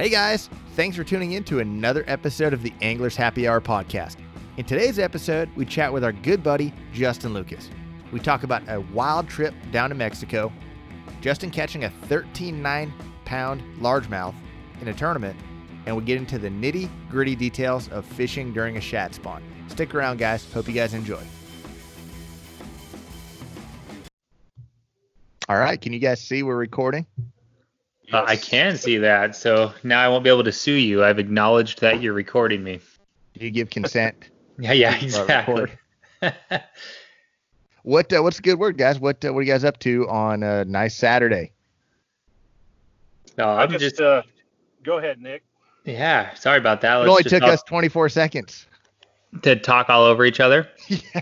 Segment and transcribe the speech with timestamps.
[0.00, 4.16] Hey guys, thanks for tuning in to another episode of the Anglers Happy Hour podcast.
[4.56, 7.68] In today's episode, we chat with our good buddy, Justin Lucas.
[8.10, 10.50] We talk about a wild trip down to Mexico,
[11.20, 12.90] Justin catching a 13.9
[13.26, 14.34] pound largemouth
[14.80, 15.38] in a tournament,
[15.84, 19.42] and we get into the nitty gritty details of fishing during a shad spawn.
[19.68, 20.50] Stick around, guys.
[20.50, 21.22] Hope you guys enjoy.
[25.50, 27.04] All right, can you guys see we're recording?
[28.12, 29.36] Uh, I can see that.
[29.36, 31.04] So now I won't be able to sue you.
[31.04, 32.80] I've acknowledged that you're recording me.
[33.38, 34.16] Do you give consent?
[34.58, 35.68] Yeah, yeah, exactly.
[37.82, 38.98] what uh, what's the good word, guys?
[39.00, 41.52] What uh, what are you guys up to on a nice Saturday?
[43.38, 44.00] No, I I'm just, just.
[44.02, 44.22] uh,
[44.82, 45.44] go ahead, Nick.
[45.86, 46.96] Yeah, sorry about that.
[46.96, 48.66] It Let's only just took talk- us 24 seconds.
[49.42, 50.68] to talk all over each other.
[50.88, 50.98] Yeah.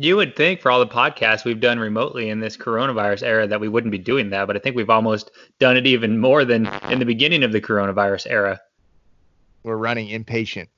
[0.00, 3.60] You would think for all the podcasts we've done remotely in this coronavirus era that
[3.60, 6.66] we wouldn't be doing that, but I think we've almost done it even more than
[6.88, 8.60] in the beginning of the coronavirus era.
[9.62, 10.70] We're running impatient.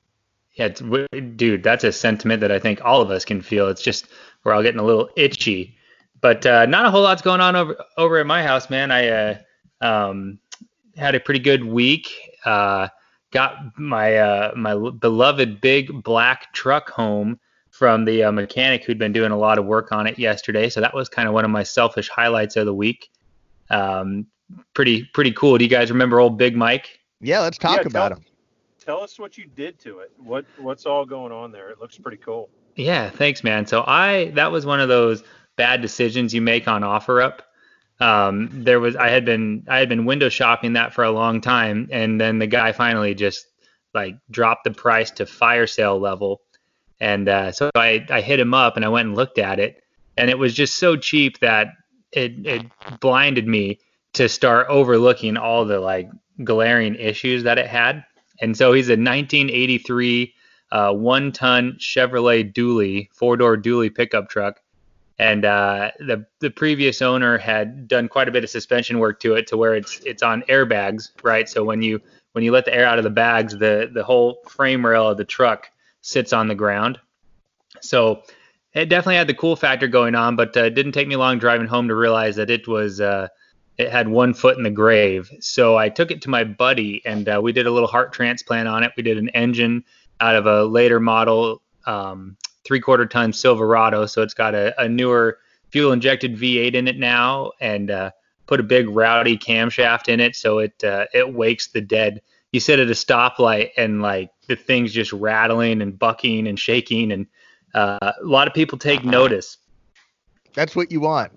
[0.55, 3.69] Yeah, dude, that's a sentiment that I think all of us can feel.
[3.69, 4.07] It's just
[4.43, 5.77] we're all getting a little itchy,
[6.19, 8.91] but uh, not a whole lot's going on over over at my house, man.
[8.91, 9.37] I uh,
[9.79, 10.37] um,
[10.97, 12.09] had a pretty good week.
[12.43, 12.89] Uh,
[13.31, 17.39] got my uh, my beloved big black truck home
[17.73, 20.69] from the uh, mechanic who'd been doing a lot of work on it yesterday.
[20.69, 23.09] So that was kind of one of my selfish highlights of the week.
[23.71, 24.27] Um,
[24.75, 25.57] pretty pretty cool.
[25.57, 26.99] Do you guys remember old Big Mike?
[27.19, 28.25] Yeah, let's talk Yeah, about tell- him.
[28.85, 30.11] Tell us what you did to it.
[30.17, 31.69] What what's all going on there?
[31.69, 32.49] It looks pretty cool.
[32.75, 33.65] Yeah, thanks, man.
[33.65, 35.23] So I that was one of those
[35.55, 37.39] bad decisions you make on OfferUp.
[37.99, 41.39] Um, there was I had been I had been window shopping that for a long
[41.41, 43.45] time, and then the guy finally just
[43.93, 46.41] like dropped the price to fire sale level,
[47.03, 49.83] and uh, so I I hit him up and I went and looked at it,
[50.15, 51.67] and it was just so cheap that
[52.13, 52.65] it it
[53.01, 53.79] blinded me
[54.13, 56.09] to start overlooking all the like
[56.45, 58.05] glaring issues that it had.
[58.39, 60.33] And so he's a 1983
[60.71, 64.61] uh, one ton Chevrolet dually, four door dually pickup truck.
[65.19, 69.33] And uh, the the previous owner had done quite a bit of suspension work to
[69.33, 71.49] it to where it's it's on airbags, right?
[71.49, 71.99] So when you
[72.31, 75.17] when you let the air out of the bags, the the whole frame rail of
[75.17, 75.69] the truck
[76.03, 76.99] sits on the ground.
[77.81, 78.21] So
[78.73, 81.39] it definitely had the cool factor going on, but uh, it didn't take me long
[81.39, 83.27] driving home to realize that it was uh,
[83.77, 85.31] it had one foot in the grave.
[85.39, 88.67] So I took it to my buddy and uh, we did a little heart transplant
[88.67, 88.91] on it.
[88.95, 89.83] We did an engine
[90.19, 94.05] out of a later model um, three quarter ton Silverado.
[94.05, 95.39] So it's got a, a newer
[95.71, 98.11] fuel injected V8 in it now and uh,
[98.45, 100.35] put a big rowdy camshaft in it.
[100.35, 102.21] So it uh, it wakes the dead.
[102.53, 107.11] You sit at a stoplight and like the thing's just rattling and bucking and shaking
[107.11, 107.27] and
[107.73, 109.57] uh, a lot of people take notice
[110.53, 111.31] That's what you want.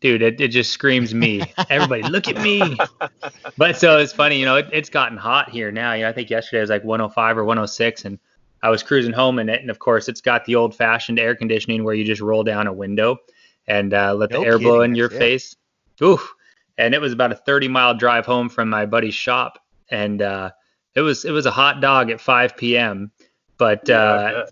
[0.00, 2.78] dude it, it just screams me everybody look at me
[3.58, 6.12] but so it's funny you know it, it's gotten hot here now you know i
[6.12, 8.18] think yesterday was like 105 or 106 and
[8.62, 11.34] i was cruising home in it and of course it's got the old fashioned air
[11.34, 13.16] conditioning where you just roll down a window
[13.66, 15.18] and uh, let the No air blow in your it.
[15.18, 15.56] face
[16.00, 16.32] Oof.
[16.78, 19.58] and it was about a 30 mile drive home from my buddy's shop
[19.90, 20.50] and uh,
[20.94, 23.12] it was it was a hot dog at 5 p.m
[23.60, 24.46] but Yeah, uh,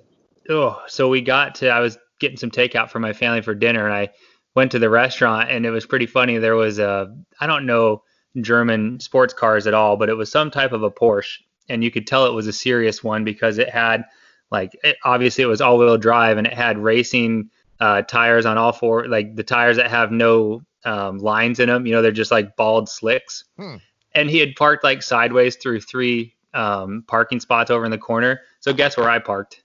[0.50, 3.86] oh, so we got to, I was getting some takeout for my family for dinner
[3.86, 4.10] and I
[4.54, 6.36] went to the restaurant and it was pretty funny.
[6.36, 8.02] There was a, I don't know
[8.38, 11.38] German sports cars at all, but it was some type of a Porsche
[11.70, 14.04] and you could tell it was a serious one because it had
[14.50, 17.48] like, it, obviously it was all wheel drive and it had racing
[17.80, 21.86] uh, tires on all four, like the tires that have no um, lines in them,
[21.86, 23.44] you know, they're just like bald slicks.
[23.56, 23.76] Hmm.
[24.14, 28.40] And he had parked like sideways through three um, parking spots over in the corner.
[28.60, 29.62] So guess where I parked?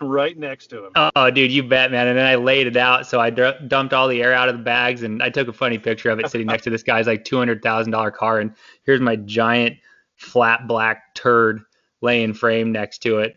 [0.00, 0.92] right next to him.
[0.94, 2.08] Oh, dude, you bet, man.
[2.08, 4.62] And then I laid it out, so I dumped all the air out of the
[4.62, 7.24] bags, and I took a funny picture of it sitting next to this guy's like
[7.24, 8.54] two hundred thousand dollar car, and
[8.84, 9.76] here's my giant
[10.16, 11.62] flat black turd
[12.00, 13.36] laying frame next to it.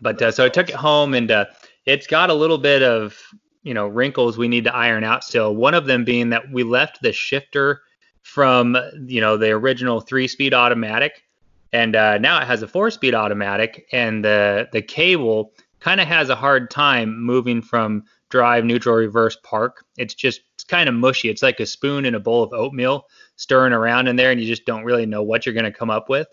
[0.00, 1.46] But uh, so I took it home, and uh,
[1.86, 3.18] it's got a little bit of
[3.62, 5.54] you know wrinkles we need to iron out still.
[5.54, 7.82] One of them being that we left the shifter
[8.32, 11.24] from you know the original three speed automatic,
[11.72, 16.06] and uh, now it has a four speed automatic, and the the cable kind of
[16.06, 19.84] has a hard time moving from drive, neutral, reverse, park.
[19.96, 21.28] It's just it's kind of mushy.
[21.28, 24.46] It's like a spoon in a bowl of oatmeal stirring around in there, and you
[24.46, 26.28] just don't really know what you're going to come up with.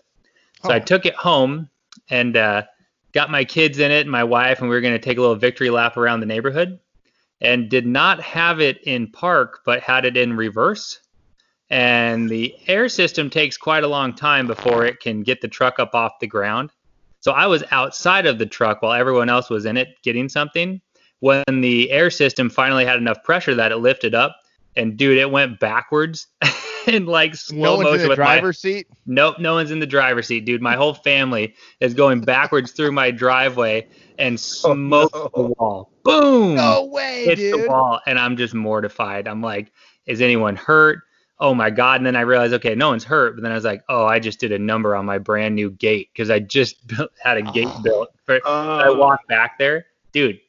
[0.62, 0.84] So I Oh.
[0.84, 1.68] took it home
[2.10, 2.62] and uh,
[3.12, 5.20] got my kids in it and my wife, and we were going to take a
[5.20, 6.78] little victory lap around the neighborhood.
[7.40, 11.00] And did not have it in park, but had it in reverse.
[11.70, 15.78] And the air system takes quite a long time before it can get the truck
[15.78, 16.70] up off the ground.
[17.20, 20.80] So I was outside of the truck while everyone else was in it getting something.
[21.20, 24.36] When the air system finally had enough pressure that it lifted up,
[24.76, 26.28] and dude, it went backwards.
[26.88, 28.86] and like slow in motion the with my driver's seat.
[29.06, 30.62] Nope, no one's in the driver's seat, dude.
[30.62, 33.86] My whole family is going backwards through my driveway
[34.18, 34.34] and
[34.64, 35.30] oh, smokes no.
[35.34, 35.90] the wall.
[36.04, 36.54] Boom!
[36.54, 37.64] No way, hits dude.
[37.64, 39.28] the wall, and I'm just mortified.
[39.28, 39.72] I'm like,
[40.06, 41.00] is anyone hurt?
[41.40, 42.00] Oh my god!
[42.00, 43.36] And then I realized, okay, no one's hurt.
[43.36, 45.70] But then I was like, oh, I just did a number on my brand new
[45.70, 47.82] gate because I just built, had a gate Oh.
[47.82, 48.10] built.
[48.24, 50.40] For, I Uh, walked back there, dude.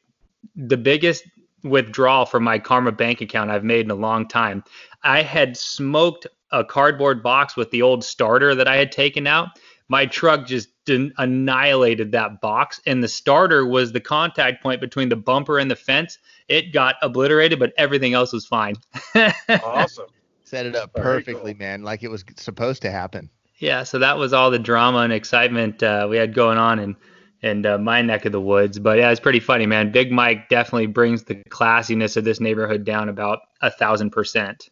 [0.56, 1.24] The biggest
[1.62, 4.64] withdrawal from my Karma bank account I've made in a long time.
[5.02, 9.48] I had smoked a cardboard box with the old starter that I had taken out.
[9.88, 15.16] My truck just annihilated that box, and the starter was the contact point between the
[15.16, 16.18] bumper and the fence.
[16.48, 18.74] It got obliterated, but everything else was fine.
[19.62, 20.06] awesome.
[20.50, 21.58] Set it up perfectly, cool.
[21.60, 23.30] man, like it was supposed to happen.
[23.58, 26.96] yeah, so that was all the drama and excitement uh, we had going on in
[27.40, 28.80] in uh, my neck of the woods.
[28.80, 29.92] But yeah, it's pretty funny, man.
[29.92, 34.70] Big Mike definitely brings the classiness of this neighborhood down about a thousand percent.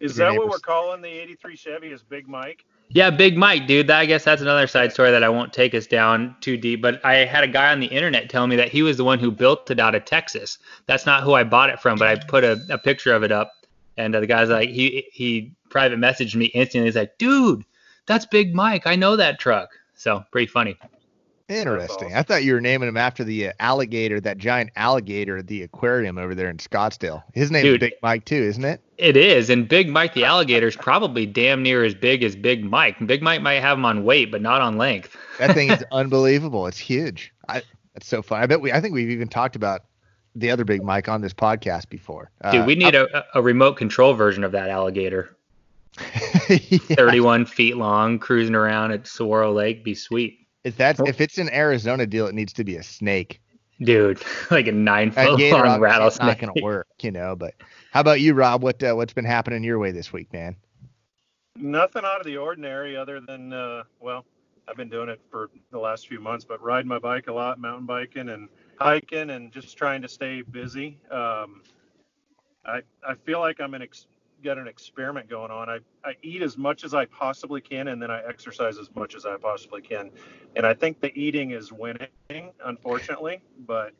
[0.00, 1.92] Is that what we're calling the 83 Chevy?
[1.92, 2.64] Is Big Mike?
[2.88, 3.86] Yeah, Big Mike, dude.
[3.86, 6.82] That, I guess that's another side story that I won't take us down too deep.
[6.82, 9.20] But I had a guy on the internet tell me that he was the one
[9.20, 10.58] who built it out of Texas.
[10.86, 13.30] That's not who I bought it from, but I put a, a picture of it
[13.30, 13.52] up,
[13.96, 16.88] and uh, the guy's like, he he private messaged me instantly.
[16.88, 17.64] He's like, dude,
[18.06, 18.86] that's Big Mike.
[18.86, 19.70] I know that truck.
[19.94, 20.76] So pretty funny.
[21.48, 22.06] Interesting.
[22.06, 22.18] awesome.
[22.18, 25.62] I thought you were naming him after the uh, alligator, that giant alligator at the
[25.62, 27.22] aquarium over there in Scottsdale.
[27.34, 27.82] His name Dude.
[27.82, 28.80] is Big Mike too, isn't it?
[28.96, 32.64] It is, and Big Mike the alligator is probably damn near as big as Big
[32.64, 32.96] Mike.
[33.06, 35.16] Big Mike might have him on weight, but not on length.
[35.38, 36.66] That thing is unbelievable.
[36.66, 37.32] It's huge.
[37.48, 37.62] I,
[37.92, 38.42] that's so fun.
[38.42, 38.72] I bet we.
[38.72, 39.82] I think we've even talked about
[40.34, 42.30] the other Big Mike on this podcast before.
[42.50, 45.36] Dude, Uh, we need a, a remote control version of that alligator.
[46.48, 46.78] yeah.
[46.96, 49.84] 31 feet long, cruising around at Saguaro Lake.
[49.84, 50.40] Be sweet.
[50.64, 53.40] If that's if it's an Arizona deal, it needs to be a snake.
[53.80, 56.40] Dude, like a nine foot gator long obviously is not rattlesnake.
[56.40, 57.36] going to work, you know.
[57.36, 57.54] But
[57.92, 58.62] how about you, Rob?
[58.62, 60.56] What uh, what's been happening your way this week, man?
[61.56, 64.24] Nothing out of the ordinary other than, uh, well,
[64.66, 67.60] I've been doing it for the last few months, but riding my bike a lot,
[67.60, 68.48] mountain biking and
[68.78, 70.98] hiking and just trying to stay busy.
[71.10, 71.62] Um,
[72.64, 74.06] I, I feel like I'm in ex-
[74.42, 75.68] got an experiment going on.
[75.68, 79.14] I, I eat as much as I possibly can and then I exercise as much
[79.14, 80.10] as I possibly can.
[80.56, 82.08] And I think the eating is winning,
[82.64, 83.40] unfortunately.
[83.66, 83.92] But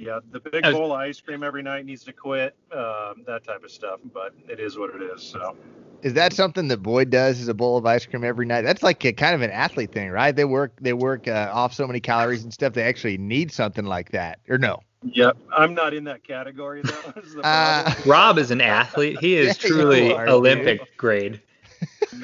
[0.00, 3.44] yeah, the big was- bowl of ice cream every night needs to quit, um, that
[3.44, 4.00] type of stuff.
[4.12, 5.22] But it is what it is.
[5.22, 5.56] So.
[6.02, 7.40] Is that something that Boyd does?
[7.40, 8.62] Is a bowl of ice cream every night?
[8.62, 10.34] That's like a kind of an athlete thing, right?
[10.34, 12.72] They work they work uh, off so many calories and stuff.
[12.72, 14.80] They actually need something like that, or no?
[15.02, 17.12] Yep, I'm not in that category though.
[17.22, 17.94] is Uh.
[18.06, 19.18] Rob is an athlete.
[19.20, 20.34] He is Yeah, truly are, dude.
[20.34, 21.42] Olympic grade.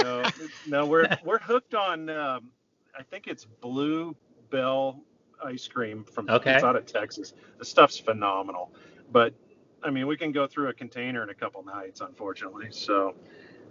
[0.03, 0.23] no,
[0.67, 2.09] no, we're we're hooked on.
[2.09, 2.49] Um,
[2.99, 4.17] I think it's Blue
[4.51, 5.03] Bell
[5.47, 6.29] ice cream from.
[6.29, 6.55] Okay.
[6.55, 7.33] It's out of Texas.
[7.59, 8.73] The stuff's phenomenal,
[9.13, 9.35] but
[9.83, 12.69] I mean, we can go through a container in a couple nights, unfortunately.
[12.71, 13.15] So,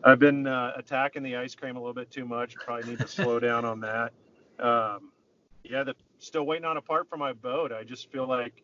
[0.04, 2.56] I've been uh, attacking the ice cream a little bit too much.
[2.56, 4.14] Probably need to slow down on that.
[4.60, 5.12] Um,
[5.64, 7.72] yeah, the, still waiting on a part for my boat.
[7.72, 8.64] I just feel like.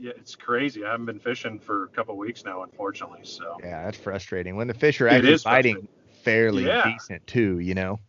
[0.00, 0.82] Yeah, it's crazy.
[0.84, 3.20] I haven't been fishing for a couple weeks now, unfortunately.
[3.24, 4.56] So Yeah, that's frustrating.
[4.56, 5.88] When the fish are It actually biting
[6.22, 6.90] fairly Yeah.
[6.90, 8.00] decent too, you know.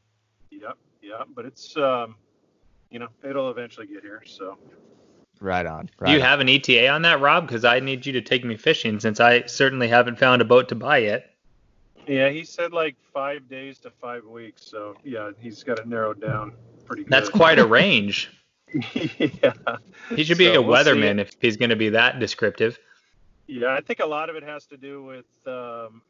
[0.52, 1.28] Yep, yep.
[1.36, 2.16] But it's um,
[2.92, 4.22] you know, it'll eventually get here.
[4.26, 4.58] So
[5.40, 5.90] Right on.
[5.98, 6.26] Right Do you on.
[6.28, 7.48] have an ETA on that, Rob?
[7.48, 10.70] Because I need you to take me fishing since I certainly haven't found a boat
[10.70, 11.34] to buy yet.
[12.08, 14.64] yeah, he said like five days to five weeks.
[14.64, 16.54] So yeah, he's got it narrowed down
[16.86, 17.12] pretty good.
[17.12, 18.30] That's quite a range.
[18.94, 19.54] yeah.
[20.16, 22.78] He should be So a we'll weatherman if he's going to be that descriptive.
[23.48, 26.02] Yeah, I think a lot of it has to do with um,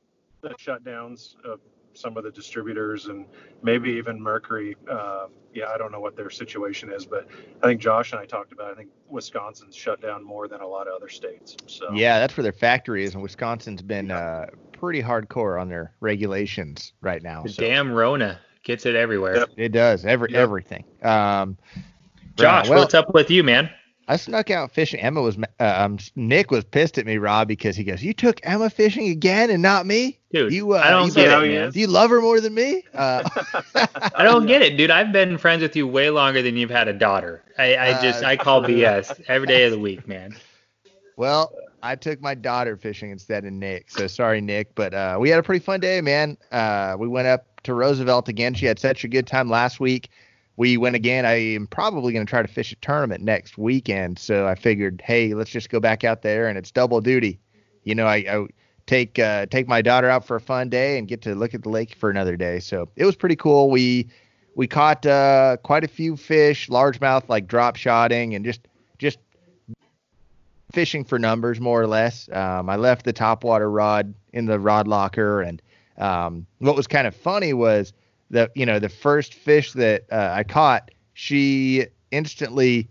[0.42, 1.60] the shutdowns of
[1.94, 3.26] some of the distributors and
[3.62, 4.76] maybe even Mercury.
[4.90, 7.28] Uh, yeah, I don't know what their situation is, but
[7.62, 8.70] I think Josh and I talked about.
[8.70, 8.74] It.
[8.74, 11.58] I think Wisconsin's shut down more than a lot of other states.
[11.68, 15.94] So Yeah, that's where their factory is, and Wisconsin's been uh, pretty hardcore on their
[16.00, 17.44] regulations right now.
[17.44, 19.36] The So damn Rona gets it everywhere.
[19.36, 19.50] Yep.
[19.58, 20.40] it does every Yep.
[20.40, 20.86] everything.
[21.02, 21.58] Um,
[22.38, 23.70] Josh, well, what's up with you, man?
[24.12, 25.00] I snuck out fishing.
[25.00, 28.42] Emma was, uh, um, Nick was pissed at me, Rob, because he goes, "You took
[28.44, 30.20] Emma fishing again and not me.
[30.34, 31.68] Dude, you, uh, I don't you get how it, he man.
[31.70, 31.74] is?
[31.76, 33.24] Do you love her more than me?" Uh,
[34.14, 34.92] I don't get it, dude.
[34.92, 37.42] I've been friends with you way longer than you've had a daughter.
[37.58, 40.36] I, I Uh, just I call BS every day of the week, man.
[41.16, 43.92] Well, I took my daughter fishing instead of Nick.
[43.92, 46.38] So sorry, Nick, but uh, we had a pretty fun day, man.
[46.52, 48.56] Uh, we went up to Roosevelt again.
[48.56, 50.10] She had such a good time last week.
[50.62, 51.26] We went again.
[51.26, 54.20] I am probably going to try to fish a tournament next weekend.
[54.20, 57.40] So I figured, hey, let's just go back out there, and it's double duty.
[57.84, 58.48] You know, I, I
[58.86, 61.64] take uh, take my daughter out for a fun day and get to look at
[61.64, 62.60] the lake for another day.
[62.60, 63.72] So it was pretty cool.
[63.72, 64.08] We
[64.54, 68.62] we caught uh, quite a few fish, largemouth, like drop shotting, and just
[69.00, 69.18] just
[70.72, 72.30] fishing for numbers more or less.
[72.32, 75.62] Um, I left the topwater rod in the rod locker and
[75.98, 77.94] Um, what was kind of funny was
[78.32, 82.90] that you know the first fish that uh, I caught, she instantly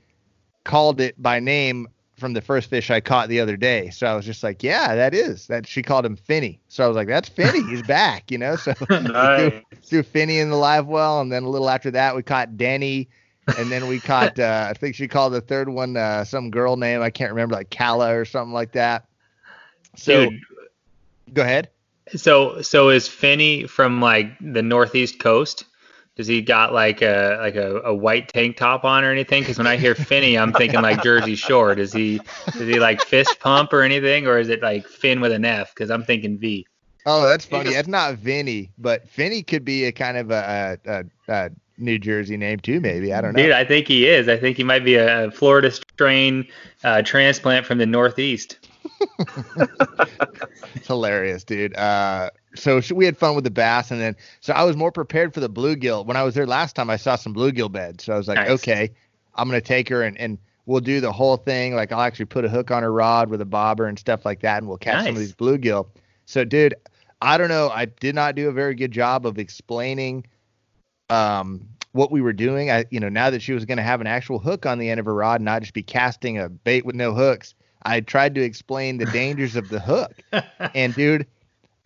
[0.64, 3.90] called it by name from the first fish I caught the other day.
[3.90, 5.66] So I was just like, yeah, that is that.
[5.66, 6.60] She called him Finny.
[6.68, 7.62] So I was like, that's Finny.
[7.62, 8.56] He's back, you know.
[8.56, 9.36] So Nice.
[9.36, 12.56] threw, threw Finney in the live well, and then a little after that we caught
[12.56, 13.08] Denny,
[13.56, 16.76] and then we caught uh, I think she called the third one uh, some girl
[16.76, 19.06] name I can't remember like Kala or something like that.
[19.96, 20.40] So Dude,
[21.32, 21.70] go ahead.
[22.16, 25.64] So so is Finney from like the northeast coast?
[26.16, 29.42] Does he got like a like a, a white tank top on or anything?
[29.42, 31.74] Because when I hear Finney, I'm thinking like Jersey Shore.
[31.74, 35.32] Does he does he like fist pump or anything, or is it like Finn with
[35.32, 35.72] an F?
[35.74, 36.66] Because I'm thinking V.
[37.06, 37.72] Oh, that's funny.
[37.72, 41.98] That's not Vinny, but Finney could be a kind of a, a, a, a New
[41.98, 42.80] Jersey name too.
[42.80, 43.42] Maybe I don't know.
[43.42, 44.28] Dude, I think he is.
[44.28, 46.46] I think he might be a Florida strain
[46.84, 48.58] uh, transplant from the northeast.
[50.74, 51.76] It's hilarious, dude.
[51.76, 55.34] Uh, so we had fun with the bass, and then so I was more prepared
[55.34, 56.04] for the bluegill.
[56.06, 58.36] When I was there last time, I saw some bluegill beds, so I was like,
[58.36, 58.50] Nice.
[58.50, 58.90] okay,
[59.34, 61.74] I'm gonna take her and and we'll do the whole thing.
[61.74, 64.40] Like I'll actually put a hook on her rod with a bobber and stuff like
[64.40, 65.88] that, and we'll catch some of these bluegill.
[66.26, 66.74] So, dude,
[67.20, 67.70] I don't know.
[67.70, 70.26] I did not do a very good job of explaining
[71.08, 72.70] um what we were doing.
[72.70, 75.00] I you know now that she was gonna have an actual hook on the end
[75.00, 77.54] of her rod, and not just be casting a bait with no hooks.
[77.82, 80.12] I tried to explain the dangers of the hook
[80.74, 81.26] and dude,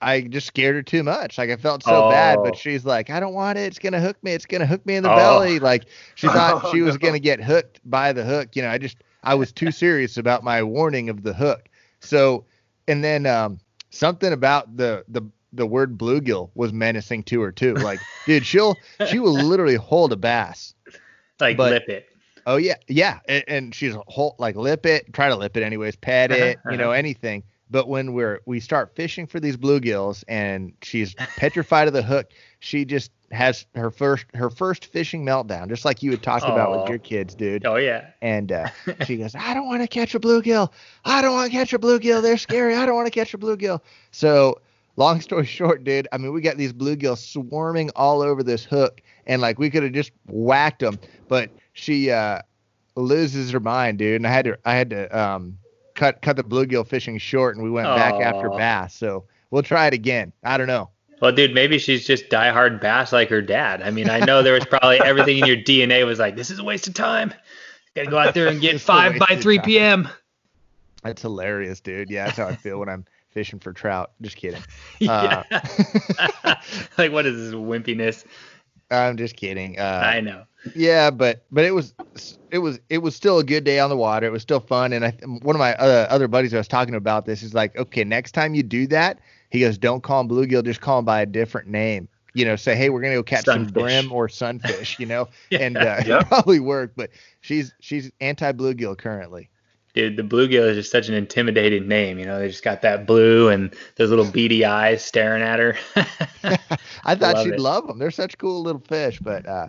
[0.03, 1.39] I just scared her too much.
[1.39, 2.43] Like I felt so bad, Oh.
[2.43, 3.63] but she's like, I don't want it.
[3.63, 4.33] It's gonna hook me.
[4.33, 5.17] It's gonna hook me in the Oh.
[5.17, 5.59] belly.
[5.61, 6.99] Like she thought Oh, she was no.
[6.99, 8.55] gonna get hooked by the hook.
[8.57, 11.69] You know, I just I was too serious about my warning of the hook.
[12.01, 12.45] So,
[12.87, 13.59] and then um,
[13.91, 15.23] something about the the
[15.55, 17.75] the word bluegill was menacing to her too.
[17.75, 20.75] Like, dude, she'll she will literally hold a bass.
[21.41, 22.09] Like lip it.
[22.47, 25.97] Oh yeah, yeah, and, and she's whole like lip it, try to lip it anyways,
[25.97, 27.43] pet Uh-huh, it, you know, anything.
[27.71, 32.31] But when we're we start fishing for these bluegills and she's petrified of the hook,
[32.61, 36.71] she just has her first her first fishing meltdown, just like you had talked about
[36.71, 37.65] with your kids, dude.
[37.67, 38.11] Oh yeah.
[38.23, 38.69] And uh,
[39.07, 40.71] she goes, I don't want to catch a bluegill.
[41.05, 42.23] I don't want to catch a bluegill.
[42.23, 42.77] They're scary.
[42.77, 43.81] I don't want to catch a bluegill.
[44.13, 44.61] So,
[44.97, 49.01] long story short, dude, I mean, we got these bluegills swarming all over this hook,
[49.27, 52.41] and like we could have just whacked them, but she uh,
[52.97, 54.17] loses her mind, dude.
[54.17, 55.59] And I had to, I had to um,
[55.95, 58.95] cut cut the bluegill fishing short, and we went back after bass.
[58.95, 60.33] So we'll try it again.
[60.43, 60.91] I don't know.
[61.21, 63.83] Well, dude, maybe she's just diehard bass like her dad.
[63.83, 66.59] I mean, I know there was probably everything in your DNA was like, this is
[66.59, 67.33] a waste of time.
[67.95, 69.65] Gotta go out there and get five by 3 time.
[69.65, 70.09] p.m.
[71.03, 72.11] That's hilarious, dude.
[72.11, 74.13] Yeah, that's how I feel when I'm fishing for trout.
[74.21, 74.63] Just kidding.
[74.99, 75.45] yeah.
[75.51, 76.55] Uh,
[76.99, 78.25] like, what is this wimpiness?
[78.91, 79.79] I'm just kidding.
[79.79, 80.45] Uh, I know.
[80.75, 81.95] Yeah, but but it was
[82.51, 84.27] it was it was still a good day on the water.
[84.27, 85.11] It was still fun, and I
[85.43, 88.33] one of my uh, other buddies I was talking about this is like, okay, next
[88.33, 89.19] time you do that,
[89.51, 92.09] he goes, don't call him bluegill, just call him by a different name.
[92.33, 93.73] You know, say, hey, we're gonna go catch some Sunfish.
[93.73, 94.99] brim or sunfish.
[94.99, 95.59] You know, Yeah.
[95.61, 96.23] and uh, Yep.
[96.23, 97.11] it probably worked, but
[97.41, 99.51] she's she's anti bluegill currently.
[99.95, 102.19] Dude, the bluegill is just such an intimidating name.
[102.19, 105.77] You know, they just got that blue and those little beady eyes staring at her.
[107.05, 107.61] I thought Love she'd it.
[107.61, 107.99] love them.
[107.99, 109.69] They're such cool little fish, but uh,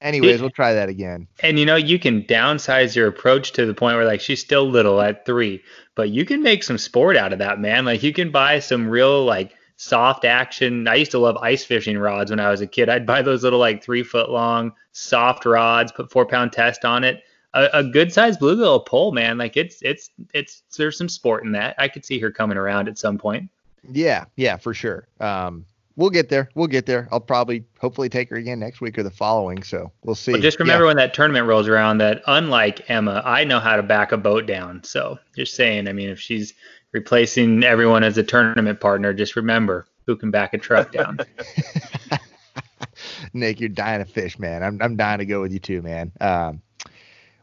[0.00, 1.28] anyways, we'll try that again.
[1.42, 4.68] and you know, you can downsize your approach to the point where like she's still
[4.68, 5.62] little at three,
[5.94, 7.84] but you can make some sport out of that, man.
[7.84, 10.88] Like you can buy some real like soft action.
[10.88, 12.88] I used to love ice fishing rods when I was a kid.
[12.88, 17.04] I'd buy those little like three foot long soft rods, put four pound test on
[17.04, 17.22] it.
[17.54, 19.36] A, a good sized bluegill pole, man.
[19.38, 21.74] Like it's it's it's there's some sport in that.
[21.78, 23.50] I could see her coming around at some point.
[23.90, 25.08] Yeah, yeah, for sure.
[25.20, 25.64] Um,
[25.96, 26.48] we'll get there.
[26.54, 27.08] We'll get there.
[27.10, 29.62] I'll probably, hopefully, take her again next week or the following.
[29.62, 30.38] So we'll see.
[30.38, 30.64] Just Yeah.
[30.64, 34.16] remember when that tournament rolls around that unlike Emma, I know how to back a
[34.16, 34.84] boat down.
[34.84, 36.54] So just saying, I mean, if she's
[36.92, 41.18] replacing everyone as a tournament partner, just remember who can back a truck down.
[43.32, 44.62] Nick, you're dying to fish, man.
[44.62, 46.12] I'm I'm dying to go with you too, man.
[46.20, 46.60] Um,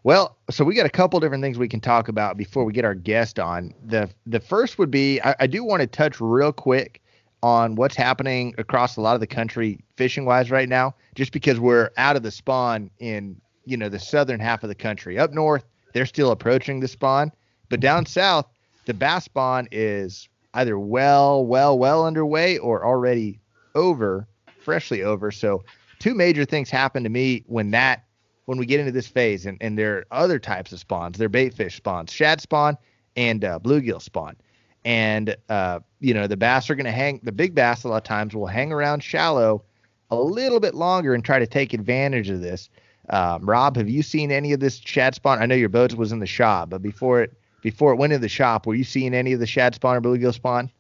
[0.08, 2.86] well, so we got a couple different things we can talk about before we get
[2.86, 3.74] our guest on.
[3.86, 7.02] The the first would be I, I do want to touch real quick
[7.44, 11.60] on what's happening across a lot of the country fishing wise right now, just because
[11.60, 13.36] we're out of the spawn in
[13.66, 15.20] you know the southern half of the country.
[15.20, 17.30] Up north, they're still approaching the spawn,
[17.68, 18.46] but down south,
[18.86, 23.42] the bass spawn is either well, well, well underway or already
[23.76, 24.26] over,
[24.62, 25.32] freshly over.
[25.32, 25.66] So
[26.00, 28.07] two major things happen to me when that
[28.48, 31.18] when we get into this phase, and, and there are other types of spawns.
[31.18, 32.77] They're bait fish spawns, shad spawn,
[33.18, 34.38] and uh, bluegill spawn.
[34.86, 37.20] And uh, you know the bass are going to hang.
[37.24, 39.63] The big bass a lot of times will hang around shallow
[40.10, 42.70] a little bit longer and try to take advantage of this.
[43.10, 45.39] Um, Rob, have you seen any of this shad spawn?
[45.42, 48.22] I know your boat was in the shop, but before it before it went into
[48.22, 50.72] the shop, were you seeing any of the shad spawn or bluegill spawn?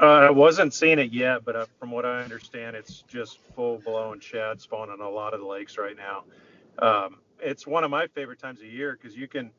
[0.00, 3.78] Uh, I wasn't seeing it yet, but uh, from what I understand, it's just full
[3.78, 6.22] blown shad spawn on a lot of the lakes right now.
[6.80, 9.50] Um, it's one of my favorite times of year because you can.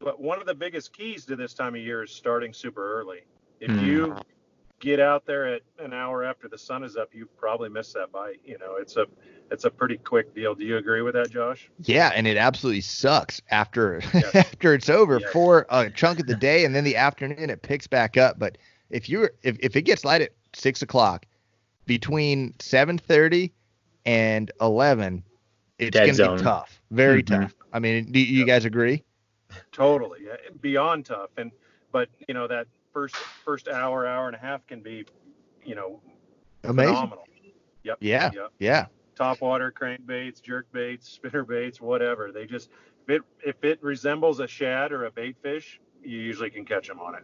[0.00, 3.22] But one of the biggest keys to this time of year is starting super early.
[3.60, 3.82] If Mm.
[3.82, 4.16] you
[4.78, 8.12] get out there at an hour after the sun is up, you probably miss that
[8.12, 8.40] bite.
[8.44, 9.06] You know, it's a
[9.50, 10.54] it's a pretty quick deal.
[10.54, 11.68] Do you agree with that, Josh?
[11.82, 14.34] Yeah, and it absolutely sucks after Yes.
[14.36, 15.32] after it's over Yes.
[15.32, 18.38] for a chunk of the day, and then the afternoon it picks back up.
[18.38, 18.58] But
[18.90, 21.26] if you if if it gets light at six o'clock,
[21.86, 23.52] between seven thirty
[24.06, 25.24] and eleven,
[25.78, 26.36] it's Dead gonna zone.
[26.38, 27.40] be tough, very Mhm.
[27.42, 27.54] tough.
[27.72, 28.46] I mean, do you Yep.
[28.46, 29.04] guys agree?
[29.72, 30.20] Totally,
[30.60, 31.30] beyond tough.
[31.36, 31.50] And
[31.92, 35.04] but you know that first first hour, hour and a half can be,
[35.64, 36.00] you know,
[36.64, 36.94] Amazing.
[36.94, 37.24] phenomenal.
[37.84, 37.98] Yep.
[38.00, 38.52] Yeah, Yep.
[38.58, 38.86] yeah.
[39.14, 42.30] top water crankbaits, jerk baits, spinner baits, whatever.
[42.30, 42.70] They just
[43.08, 46.86] if it if it resembles a shad or a bait fish, you usually can catch
[46.88, 47.22] them on it.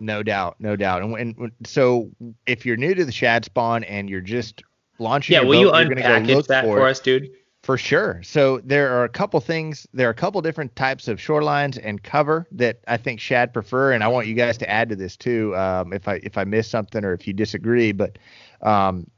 [0.00, 1.02] No doubt, no doubt.
[1.02, 2.10] And, when when- so
[2.46, 4.62] if you're new to the shad spawn and you're just
[4.98, 7.30] launching, Yeah, your will you boat, you're gonna go unpackage that for for us, dude?
[7.66, 8.20] For sure.
[8.22, 9.88] So there are a couple things.
[9.92, 13.90] There are a couple different types of shorelines and cover that I think shad prefer,
[13.90, 15.52] and I want you guys to add to this too.
[15.56, 18.18] Um, if I if I miss something or if you disagree, but
[18.62, 19.10] um,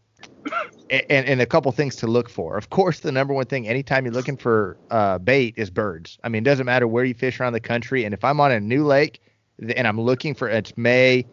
[0.88, 2.56] and and a couple things to look for.
[2.56, 6.18] Of course, the number one thing anytime you're looking for uh, bait is birds.
[6.24, 8.04] I mean, it doesn't matter where you fish around the country.
[8.04, 9.20] And if I'm on a new lake
[9.58, 11.26] and I'm looking for it's May,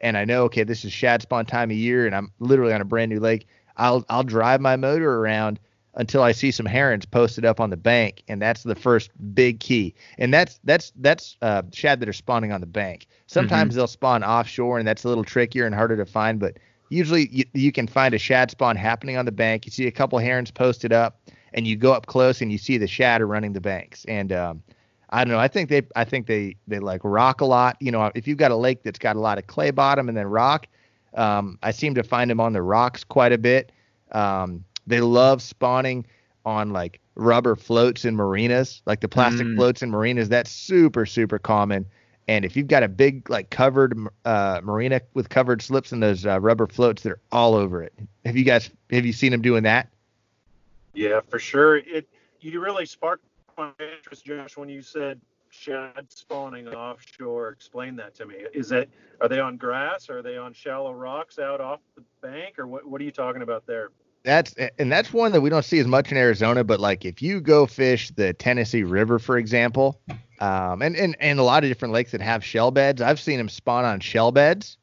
[0.00, 2.80] and I know okay this is shad spawn time of year, and I'm literally on
[2.80, 5.60] a brand new lake, I'll I'll drive my motor around
[5.94, 9.60] until I see some herons posted up on the bank, and that's the first big
[9.60, 9.94] key.
[10.18, 13.06] And that's that's that's uh, shad that are spawning on the bank.
[13.26, 16.38] Sometimes they'll spawn offshore, and that's a little trickier and harder to find.
[16.38, 16.58] But
[16.88, 19.66] usually you, you can find a shad spawn happening on the bank.
[19.66, 21.20] You see a couple herons posted up,
[21.52, 24.04] and you go up close and you see the shad are running the banks.
[24.06, 24.62] And um,
[25.10, 25.38] I don't know.
[25.38, 27.76] I think they I think they they like rock a lot.
[27.80, 30.16] You know, if you've got a lake that's got a lot of clay bottom and
[30.16, 30.66] then rock,
[31.14, 33.72] um, I seem to find them on the rocks quite a bit.
[34.12, 36.06] Um, they love spawning
[36.44, 39.56] on like rubber floats in marinas, like the plastic Mm.
[39.56, 40.28] floats in marinas.
[40.28, 41.86] That's super super common.
[42.28, 46.24] And if you've got a big like covered uh, marina with covered slips and those
[46.24, 47.92] uh, rubber floats, they're all over it.
[48.24, 49.88] Have you guys have you seen them doing that?
[50.94, 51.76] Yeah, for sure.
[51.78, 52.08] It
[52.40, 53.24] you really sparked
[53.56, 57.50] my interest, Josh, when you said shad spawning offshore.
[57.50, 58.36] Explain that to me.
[58.54, 58.88] Is that
[59.20, 60.08] are they on grass?
[60.08, 62.58] Or are they on shallow rocks out off the bank?
[62.58, 62.86] Or what?
[62.86, 63.90] What are you talking about there?
[64.24, 66.62] That's and that's one that we don't see as much in Arizona.
[66.62, 70.00] But like if you go fish the Tennessee River, for example,
[70.38, 73.38] um, and and and a lot of different lakes that have shell beds, I've seen
[73.38, 74.76] them spawn on shell beds,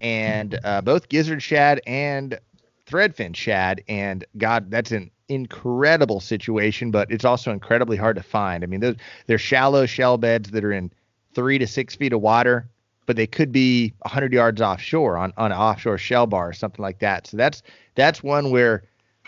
[0.00, 2.38] and uh, both gizzard shad and
[2.86, 3.82] threadfin shad.
[3.88, 8.62] And God, that's an incredible situation, but it's also incredibly hard to find.
[8.62, 10.92] I mean, those they're shallow shell beds that are in
[11.34, 12.68] three to six feet of water,
[13.06, 16.82] but they could be 100 yards offshore on, on an offshore shell bar or something
[16.82, 17.26] like that.
[17.26, 17.62] So that's
[17.94, 18.84] that's one where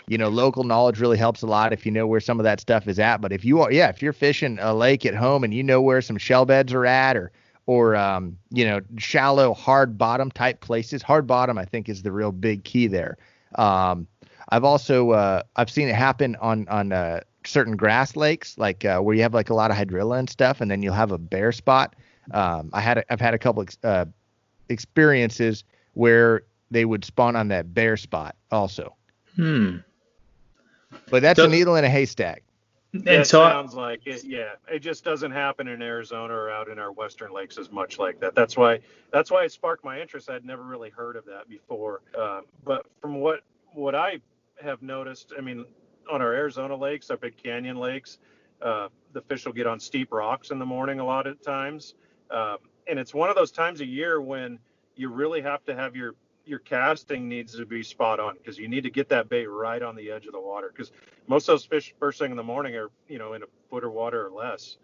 [0.07, 2.59] you know local knowledge really helps a lot if you know where some of that
[2.59, 3.21] stuff is at.
[3.21, 5.81] But if you are, yeah, if you're fishing a lake at home and you know
[5.81, 7.31] where some shell beds are at, or
[7.65, 12.11] or um, you know shallow hard bottom type places, hard bottom I think is the
[12.11, 13.17] real big key there.
[13.55, 14.07] Um,
[14.49, 18.99] I've also uh, I've seen it happen on on uh, certain grass lakes, like uh,
[18.99, 21.17] where you have like a lot of hydrilla and stuff, and then you'll have a
[21.17, 21.95] bare spot.
[22.31, 24.05] Um, I had a, I've had a couple ex, uh,
[24.69, 25.63] experiences
[25.93, 28.95] where they would spawn on that bare spot also,
[29.35, 29.77] Hmm.
[31.09, 32.43] but that's So- a needle in a haystack.
[32.93, 34.23] And That so sounds like it.
[34.23, 37.99] Yeah, it just doesn't happen in Arizona or out in our western lakes as much
[37.99, 38.33] like that.
[38.33, 38.79] That's why
[39.11, 40.29] that's why it sparked my interest.
[40.29, 42.01] I'd never really heard of that before.
[42.17, 43.41] Uh, but from what
[43.73, 44.19] what I
[44.63, 45.65] have noticed, I mean,
[46.09, 48.19] on our Arizona lakes, our big canyon lakes,
[48.61, 51.93] uh, the fish will get on steep rocks in the morning a lot of times,
[52.31, 54.59] um, and it's one of those times a year when
[54.95, 58.67] you really have to have your your casting needs to be spot on because you
[58.67, 60.91] need to get that bait right on the edge of the water because
[61.27, 63.83] most of those fish first thing in the morning are you know in a foot
[63.83, 64.77] of water or less.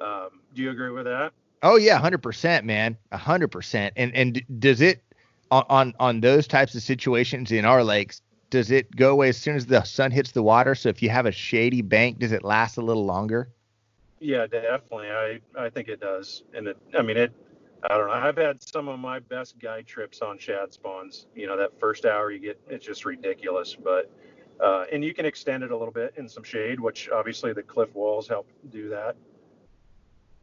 [0.00, 1.32] Um, do you agree with that?
[1.62, 3.92] Oh yeah, hundred percent, man, hundred percent.
[3.96, 5.02] And and does it
[5.50, 8.22] on, on on those types of situations in our lakes?
[8.48, 10.74] Does it go away as soon as the sun hits the water?
[10.74, 13.52] So if you have a shady bank, does it last a little longer?
[14.20, 15.10] Yeah, definitely.
[15.10, 16.76] I I think it does, and it.
[16.96, 17.32] I mean it.
[17.82, 18.12] I don't know.
[18.12, 21.26] I've had some of my best guide trips on shad spawns.
[21.34, 23.74] You know, that first hour you get, it's just ridiculous.
[23.74, 24.10] But
[24.62, 27.62] uh, and you can extend it a little bit in some shade, which obviously the
[27.62, 29.16] cliff walls help do that.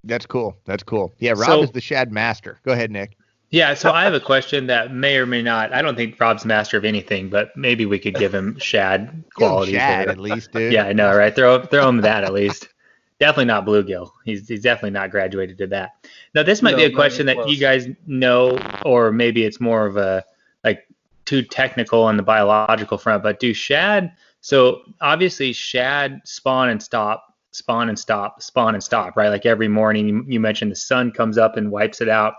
[0.04, 0.58] That's cool.
[0.66, 1.14] That's cool.
[1.20, 2.60] Yeah, Rob So- is the shad master.
[2.64, 3.18] Go ahead, Nick.
[3.52, 5.74] yeah, so I have a question that may or may not.
[5.74, 9.14] I don't think Rob's master of anything, but maybe we could give him shad Give
[9.16, 9.76] him qualities.
[9.76, 10.12] shad there.
[10.14, 10.74] at least, dude.
[10.74, 11.36] Yeah, I know, right?
[11.36, 12.70] Throw throw him that at least.
[13.20, 14.12] Definitely not bluegill.
[14.26, 16.08] He's he's definitely not graduated to that.
[16.36, 19.86] Now this might No, be a question that you guys know, or maybe it's more
[19.86, 20.24] of a
[20.64, 20.88] like
[21.26, 27.36] too technical on the biological front, but do shad so obviously shad spawn and stop,
[27.52, 29.30] spawn and stop, spawn and stop, right?
[29.30, 32.36] Like every morning you, you mentioned the sun comes up and wipes it out.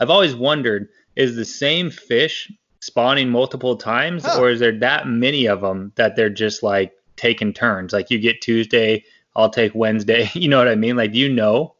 [0.00, 4.40] I've always wondered is the same fish spawning multiple times huh.
[4.40, 7.92] or is there that many of them that they're just like taking turns?
[7.92, 9.04] Like you get Tuesday,
[9.36, 10.30] I'll take Wednesday.
[10.34, 10.96] You know what I mean?
[10.96, 11.74] Like, do you know?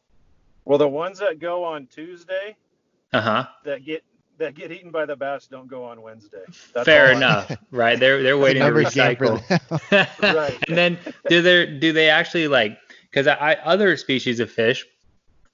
[0.64, 2.56] Well, the ones that go on Tuesday,
[3.12, 4.04] uh huh, that get
[4.40, 6.44] that get eaten by the bass don't go on Wednesday.
[6.74, 7.98] That's Fair enough, right?
[7.98, 9.40] They're they're waiting to recycle.
[10.22, 10.58] right.
[10.68, 12.78] and then do they do they actually like
[13.10, 14.84] because I, other species of fish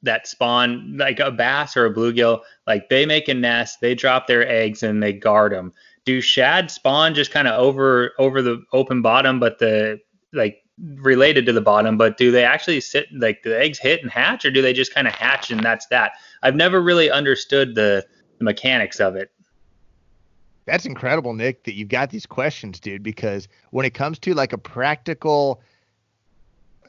[0.02, 4.26] that spawn like a bass or a bluegill like they make a nest, they drop
[4.26, 5.72] their eggs and they guard them.
[6.04, 10.00] Do shad spawn just kind of over over the open bottom, but the
[10.32, 10.62] like
[10.97, 14.45] related to the bottom, but do they actually sit like the eggs hit and hatch,
[14.45, 16.12] or do they just kind of hatch and that's that?
[16.43, 18.07] I've never really understood the
[18.39, 19.31] the mechanics of it.
[20.67, 24.53] That's incredible, Nick, that you've got these questions, dude, because when it comes to like
[24.53, 25.62] a practical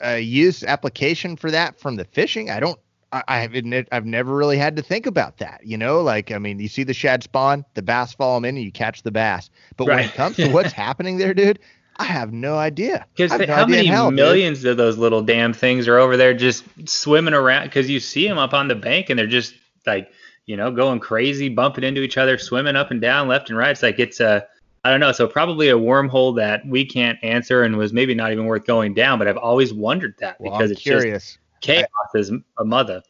[0.04, 2.80] uh, use application for that from the fishing, I don't,
[3.12, 5.62] I, I have I've never really had to think about that.
[5.63, 8.56] You know, like, I mean, you see the shad spawn, the bass fall them in
[8.58, 9.52] and you catch the bass.
[9.78, 9.95] But right.
[9.97, 11.60] when it comes to what's happening there, dude,
[11.99, 13.05] I have no idea.
[13.15, 14.71] Because no how many hell, millions dude.
[14.71, 17.65] of those little damn things are over there just swimming around?
[17.65, 19.55] Because you see them up on the bank and they're just
[19.86, 20.12] like
[20.47, 23.71] you know, going crazy, bumping into each other, swimming up and down, left and right.
[23.71, 24.47] It's like it's a,
[24.83, 25.12] I don't know.
[25.12, 28.93] So probably a wormhole that we can't answer and was maybe not even worth going
[28.93, 29.19] down.
[29.19, 31.23] But I've always wondered that well, because I'm it's curious.
[31.23, 33.03] just chaos I, is a mother.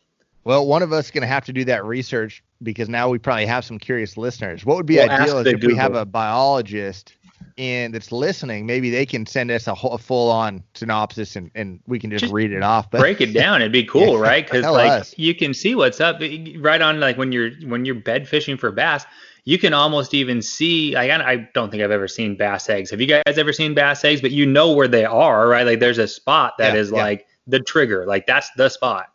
[0.43, 3.19] Well, one of us is going to have to do that research because now we
[3.19, 4.65] probably have some curious listeners.
[4.65, 5.69] What would be well, ideal is if Google.
[5.69, 7.13] we have a biologist
[7.57, 11.79] and that's listening, maybe they can send us a, whole, full on synopsis and, and
[11.87, 12.91] we can just, just read it off.
[12.91, 13.61] But break it down.
[13.61, 14.45] It'd be cool, yeah, right?
[14.45, 15.15] Because like us.
[15.17, 16.21] you can see what's up
[16.59, 19.05] right on like when you're when you're bed fishing for bass.
[19.45, 20.95] You can almost even see.
[20.95, 22.91] I I don't think I've ever seen bass eggs.
[22.91, 24.21] Have you guys ever seen bass eggs?
[24.21, 25.65] But you know where they are, right?
[25.65, 26.97] Like there's a spot that yeah, is yeah.
[26.97, 28.05] like the trigger.
[28.05, 29.07] Like that's the spot.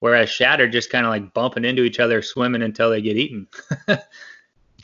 [0.00, 3.16] Whereas shad are just kind of like bumping into each other, swimming until they get
[3.16, 3.46] eaten.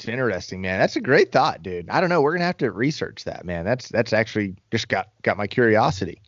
[0.01, 0.81] It's interesting, man.
[0.81, 1.91] That's a great thought, dude.
[1.91, 2.23] I don't know.
[2.23, 3.67] We're gonna have to research that, man.
[3.67, 6.23] That's that's actually just got got my curiosity.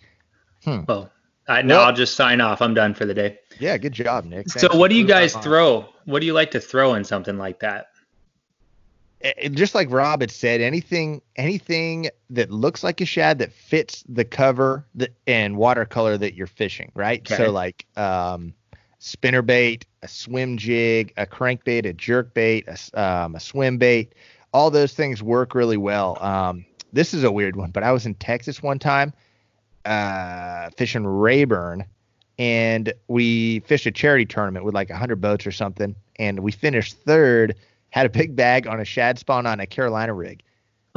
[0.62, 0.80] Hmm.
[0.86, 1.10] Well,
[1.48, 2.60] I, no, well, I'll just sign off.
[2.60, 3.38] I'm done for the day.
[3.58, 4.46] Yeah, good job, Nick.
[4.46, 5.88] Thanks so, what do you guys throw?
[6.04, 7.86] What do you like to throw in something like that?
[9.22, 14.04] It, just like Rob had said, anything anything that looks like a shad that fits
[14.06, 17.20] the cover the, and watercolor that you're fishing, right?
[17.20, 17.42] Okay.
[17.42, 18.52] So like um,
[18.98, 24.12] spinner bait, a swim jig, a crankbait, a jerk bait, a, um, a swim bait.
[24.52, 26.22] All those things work really well.
[26.22, 29.12] Um, this is a weird one, but I was in Texas one time
[29.84, 31.84] uh, fishing Rayburn,
[32.38, 36.96] and we fished a charity tournament with like 100 boats or something, and we finished
[37.04, 37.56] third.
[37.90, 40.42] Had a big bag on a shad spawn on a Carolina rig.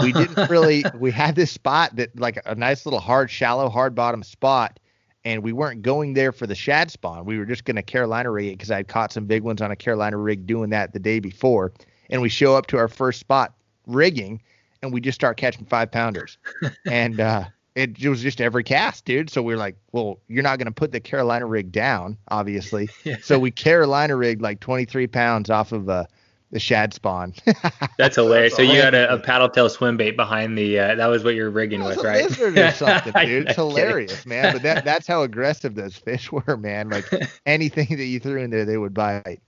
[0.01, 0.85] We didn't really.
[0.97, 4.79] we had this spot that like a nice little hard, shallow, hard bottom spot
[5.25, 7.25] and we weren't going there for the shad spawn.
[7.25, 9.61] We were just going to Carolina rig it because I had caught some big ones
[9.61, 11.73] on a Carolina rig doing that the day before.
[12.11, 13.55] And we show up to our first spot
[13.87, 14.41] rigging,
[14.83, 16.37] and we just start catching five pounders.
[16.85, 19.31] and uh, it, it, was just every cast, dude.
[19.31, 22.87] So we are like, well, you're not going to put the Carolina rig down, obviously.
[23.03, 23.17] Yeah.
[23.21, 26.07] So we Carolina rigged like 23 pounds off of a
[26.55, 27.33] the shad spawn.
[27.97, 28.55] That's hilarious.
[28.55, 30.79] so you had a, a paddle tail swim bait behind the.
[30.79, 32.23] Uh, that was what you're rigging with, right?
[32.23, 33.47] Lizard or something, dude.
[33.47, 34.53] It's hilarious, man.
[34.53, 36.87] But that that's how aggressive those fish were, man.
[36.87, 37.11] Like
[37.45, 39.41] anything that you threw in there, they would bite.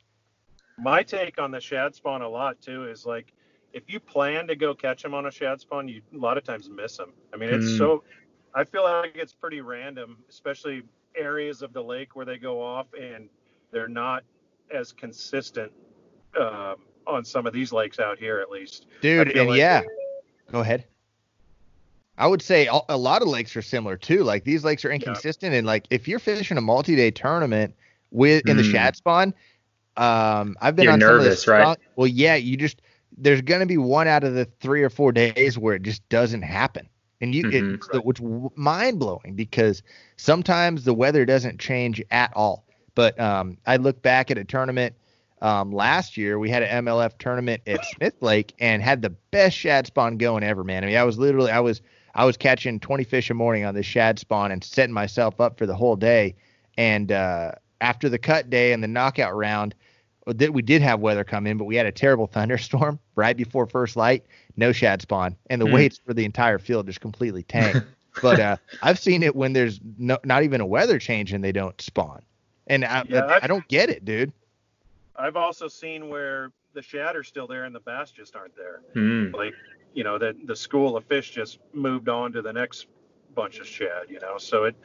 [0.77, 3.31] My take on the shad spawn a lot too is like
[3.71, 6.43] if you plan to go catch them on a shad spawn, you a lot of
[6.43, 7.13] times miss them.
[7.33, 7.77] I mean, it's mm.
[7.77, 8.03] so.
[8.53, 10.83] I feel like it's pretty random, especially
[11.15, 13.29] areas of the lake where they go off and
[13.71, 14.23] they're not
[14.73, 15.71] as consistent
[16.37, 16.75] um,
[17.07, 18.85] on some of these lakes out here at least.
[19.01, 19.81] Dude, and like yeah,
[20.51, 20.85] go ahead.
[22.17, 24.23] I would say a lot of lakes are similar too.
[24.23, 25.59] Like these lakes are inconsistent, yeah.
[25.59, 27.75] and like if you're fishing a multi-day tournament
[28.09, 28.57] with in mm.
[28.57, 28.71] the hmm.
[28.71, 29.33] shad spawn,
[29.97, 31.77] um, I've been you're on nervous, some of right?
[31.95, 32.81] Well, yeah, you just
[33.17, 36.07] there's going to be one out of the three or four days where it just
[36.09, 36.89] doesn't happen,
[37.21, 37.75] and you mm-hmm.
[37.75, 38.19] it's the, which
[38.55, 39.83] mind blowing because
[40.15, 42.65] sometimes the weather doesn't change at all.
[42.95, 44.95] But um, I look back at a tournament
[45.41, 49.55] um, last year we had an MLF tournament at Smith Lake and had the best
[49.55, 50.83] shad spawn going ever, man.
[50.83, 51.81] I mean, I was literally I was
[52.15, 55.57] I was catching 20 fish a morning on this shad spawn and setting myself up
[55.57, 56.35] for the whole day.
[56.77, 59.75] And uh, after the cut day and the knockout round,
[60.25, 63.67] that we did have weather come in, but we had a terrible thunderstorm right before
[63.67, 64.25] first light.
[64.57, 65.73] No shad spawn, and the mm.
[65.73, 67.85] weights for the entire field just completely tanked.
[68.21, 71.51] but uh, I've seen it when there's no, not even a weather change and they
[71.51, 72.23] don't spawn,
[72.65, 74.33] and I, yeah, I, I don't get it, dude.
[75.17, 78.81] I've also seen where the shad are still there and the bass just aren't there.
[78.95, 79.33] Mm.
[79.33, 79.53] Like,
[79.93, 82.87] you know, that the school of fish just moved on to the next
[83.33, 84.09] bunch of shad.
[84.09, 84.75] You know, so it,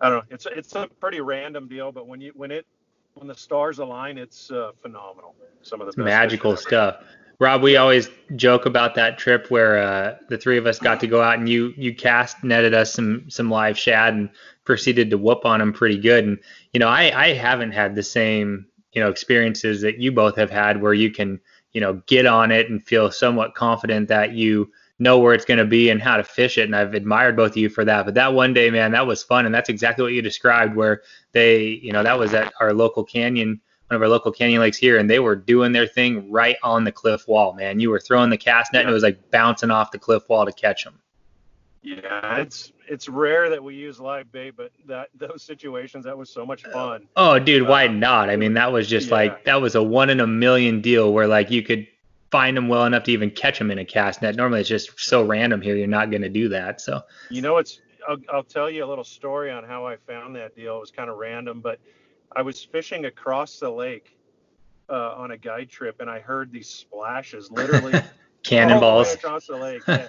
[0.00, 2.66] I don't know, it's it's a pretty random deal, but when you when it
[3.14, 5.34] when the stars align, it's uh, phenomenal.
[5.62, 7.02] Some of the magical stuff.
[7.38, 11.06] Rob, we always joke about that trip where uh, the three of us got to
[11.06, 14.30] go out and you you cast netted us some some live shad and
[14.64, 16.24] proceeded to whoop on them pretty good.
[16.24, 16.38] And
[16.72, 20.50] you know, I I haven't had the same you know experiences that you both have
[20.50, 21.40] had where you can
[21.72, 25.58] you know get on it and feel somewhat confident that you know where it's going
[25.58, 26.64] to be and how to fish it.
[26.64, 28.04] And I've admired both of you for that.
[28.04, 29.46] But that one day, man, that was fun.
[29.46, 33.02] And that's exactly what you described, where they, you know, that was at our local
[33.02, 36.56] canyon, one of our local canyon lakes here, and they were doing their thing right
[36.62, 37.80] on the cliff wall, man.
[37.80, 40.44] You were throwing the cast net and it was like bouncing off the cliff wall
[40.44, 41.00] to catch them.
[41.82, 46.28] Yeah, it's it's rare that we use live bait, but that those situations that was
[46.30, 47.06] so much fun.
[47.16, 48.28] Oh, dude, why not?
[48.28, 49.14] I mean, that was just Yeah.
[49.14, 51.86] like that was a one in a million deal where like you could
[52.30, 54.36] find them well enough to even catch them in a cast net.
[54.36, 55.74] Normally, it's just so random here.
[55.74, 56.80] You're not going to do that.
[56.80, 60.36] So, You know, it's I'll, I'll tell you a little story on how I found
[60.36, 60.76] that deal.
[60.76, 61.78] It was kind of random, but
[62.36, 64.16] I was fishing across the lake
[64.88, 68.10] uh, on a guide trip, and I heard these splashes literally all the way
[68.44, 69.14] cannonballs.
[69.14, 69.82] across the lake.
[69.88, 70.06] Yeah.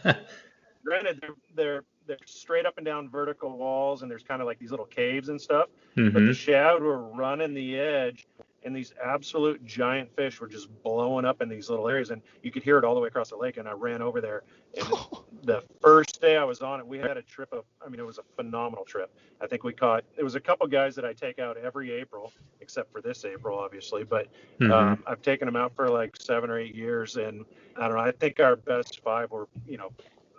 [0.83, 4.59] Granted, they're, they're they're straight up and down vertical walls, and there's kind of like
[4.59, 5.67] these little caves and stuff.
[5.95, 8.27] But hmm the shad were running the edge,
[8.63, 12.51] and these absolute giant fish were just blowing up in these little areas, and you
[12.51, 13.57] could hear it all the way across the lake.
[13.57, 14.43] And I ran over there,
[14.77, 14.87] and
[15.43, 18.05] the first day I was on it, we had a trip of, I mean, it
[18.05, 19.11] was a phenomenal trip.
[19.41, 22.31] I think we caught, it was a couple guys that I take out every April,
[22.59, 24.27] except for this April, obviously, but
[24.59, 27.45] hmm um, I've taken them out for like seven or eight years, and
[27.77, 29.91] I don't know, I think our best five were, you know,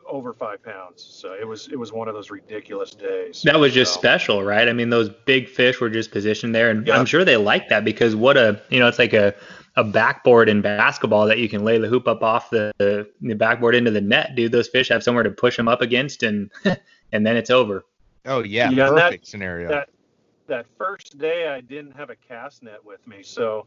[0.08, 1.02] over five pounds.
[1.02, 3.42] So it was, it was one of those ridiculous days.
[3.42, 4.68] That was just So- special, right?
[4.68, 6.98] I mean, those big fish were just positioned there, and Yeah.
[6.98, 9.34] I'm sure they like that because what a you know, it's like a
[9.76, 13.34] a backboard in basketball that you can lay the hoop up off the, the, the
[13.34, 14.52] backboard into the net, dude.
[14.52, 16.50] Those fish have somewhere to push them up against, and
[17.12, 17.84] and then it's over.
[18.26, 19.68] Oh yeah, Yeah, and that- perfect scenario.
[19.68, 19.88] that
[20.48, 23.66] that first day I didn't have a cast net with me, so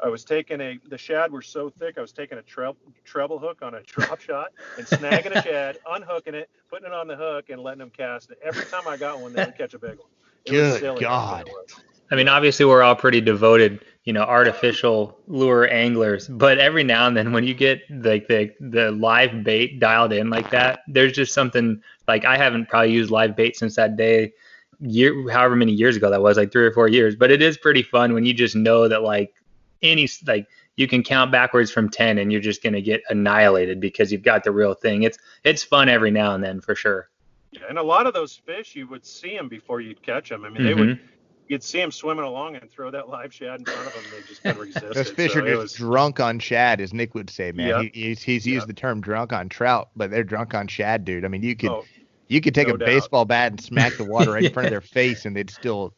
[0.00, 2.72] I was taking a the shad were so thick I was taking a tre-
[3.04, 7.08] treble hook on a drop shot and snagging a shad, unhooking it, putting it on
[7.08, 8.38] the hook, and letting them cast it.
[8.42, 10.08] Every time I got one, they would catch a big one.
[10.44, 11.46] It Good silly, God.
[11.46, 11.84] that's what it was.
[12.10, 17.06] I mean, obviously we're all pretty devoted, you know, artificial lure anglers, but every now
[17.06, 21.12] and then when you get like the the live bait dialed in like that, there's
[21.12, 24.32] just something like I haven't probably used live bait since that day
[24.80, 27.58] year however many years ago that was, like 3 or 4 years, but it is
[27.58, 29.34] pretty fun when you just know that like
[29.82, 33.80] any like you can count backwards from 10 and you're just going to get annihilated
[33.80, 35.02] because you've got the real thing.
[35.02, 37.08] It's it's fun every now and then for sure.
[37.52, 40.44] Yeah, and a lot of those fish, you would see them before you'd catch them.
[40.44, 40.78] I mean, they Mhm.
[40.80, 41.00] would.
[41.48, 44.02] You'd see them swimming along and throw that live shad in front of them.
[44.14, 45.16] They just couldn't resist Those it.
[45.16, 47.68] fish So are it just was- drunk on shad, as Nick would say, man.
[47.68, 47.80] Yep.
[47.94, 48.66] He, he's he's used Yep.
[48.66, 51.24] the term drunk on trout, but they're drunk on shad, dude.
[51.24, 51.84] I mean, you could oh,
[52.28, 52.84] you could take no a doubt.
[52.86, 55.94] baseball bat and smack the water right in front of their face, and they'd still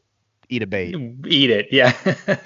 [0.49, 0.95] eat a bait.
[1.27, 1.67] Eat it.
[1.73, 1.93] Yeah.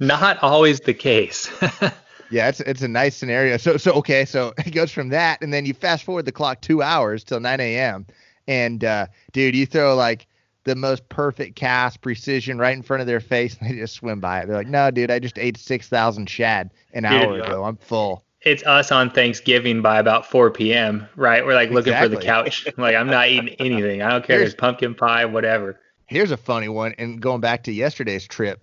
[0.00, 1.50] Not always the case.
[2.30, 3.56] Yeah, it's it's a nice scenario.
[3.56, 6.60] So so okay, so it goes from that, and then you fast forward the clock
[6.60, 8.06] two hours till 9 a.m.
[8.46, 10.26] And uh, dude, you throw like
[10.64, 14.20] the most perfect cast, precision right in front of their face, and they just swim
[14.20, 14.46] by it.
[14.46, 17.64] They're like, "No, dude, I just ate 6,000 shad an Dude, hour ago.
[17.64, 21.08] I'm full." it's us on Thanksgiving by about 4 p.m.
[21.16, 21.46] Right?
[21.46, 22.68] We're like looking for the couch.
[22.76, 24.02] like I'm not eating anything.
[24.02, 24.36] I don't care.
[24.36, 25.80] Here's- There's pumpkin pie, whatever.
[26.04, 28.62] Here's a funny one, and going back to yesterday's trip,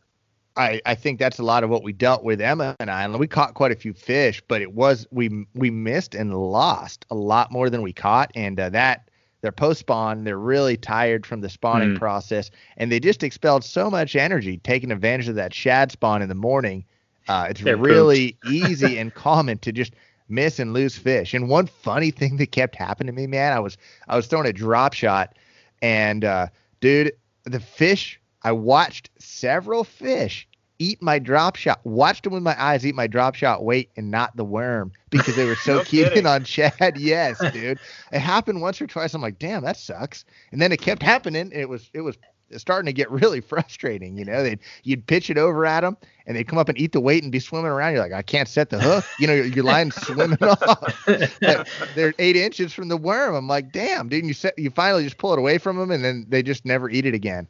[0.58, 3.04] I, I think that's a lot of what we dealt with Emma and I.
[3.04, 7.06] And we caught quite a few fish, but it was we we missed and lost
[7.10, 9.10] a lot more than we caught, and uh, that
[9.42, 12.00] they're post spawn, they're really tired from the spawning Mm.
[12.00, 16.30] process, and they just expelled so much energy taking advantage of that shad spawn in
[16.30, 16.86] the morning.
[17.28, 19.94] Uh, it's They're really easy and common to just
[20.30, 21.34] miss and lose fish.
[21.34, 24.48] And one funny thing that kept happening to me, man, I was I was throwing
[24.48, 25.36] a drop shot,
[25.82, 26.48] and uh,
[26.80, 27.12] dude,
[27.44, 31.80] the fish I watched several fish eat my drop shot.
[31.84, 35.36] Watched them with my eyes eat my drop shot weight and not the worm because
[35.36, 36.26] they were so No keen kidding.
[36.28, 36.94] on shad.
[36.98, 37.80] Yes, dude.
[38.12, 39.16] it happened once or twice.
[39.16, 40.26] I'm like, damn, that sucks.
[40.52, 41.50] And then it kept happening.
[41.54, 42.18] It was it was
[42.56, 44.16] starting to get really frustrating.
[44.16, 46.92] You know, they'd you'd pitch it over at them and they'd come up and eat
[46.92, 47.94] the weight and be swimming around.
[47.94, 49.06] You're like, I can't set the hook.
[49.20, 51.04] You know, your, line's swimming off.
[51.08, 53.34] But they're eight inches from the worm.
[53.34, 54.20] I'm like, damn, dude.
[54.20, 56.64] And you set you finally just pull it away from them and then they just
[56.64, 57.48] never eat it again.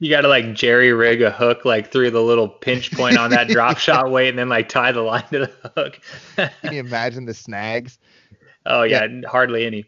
[0.00, 3.30] You got to like jerry rig a hook like through the little pinch point on
[3.30, 6.00] that drop shot weight and then like tie the line to the hook.
[6.36, 7.98] Can you imagine the snags?
[8.66, 9.84] oh yeah, hardly any.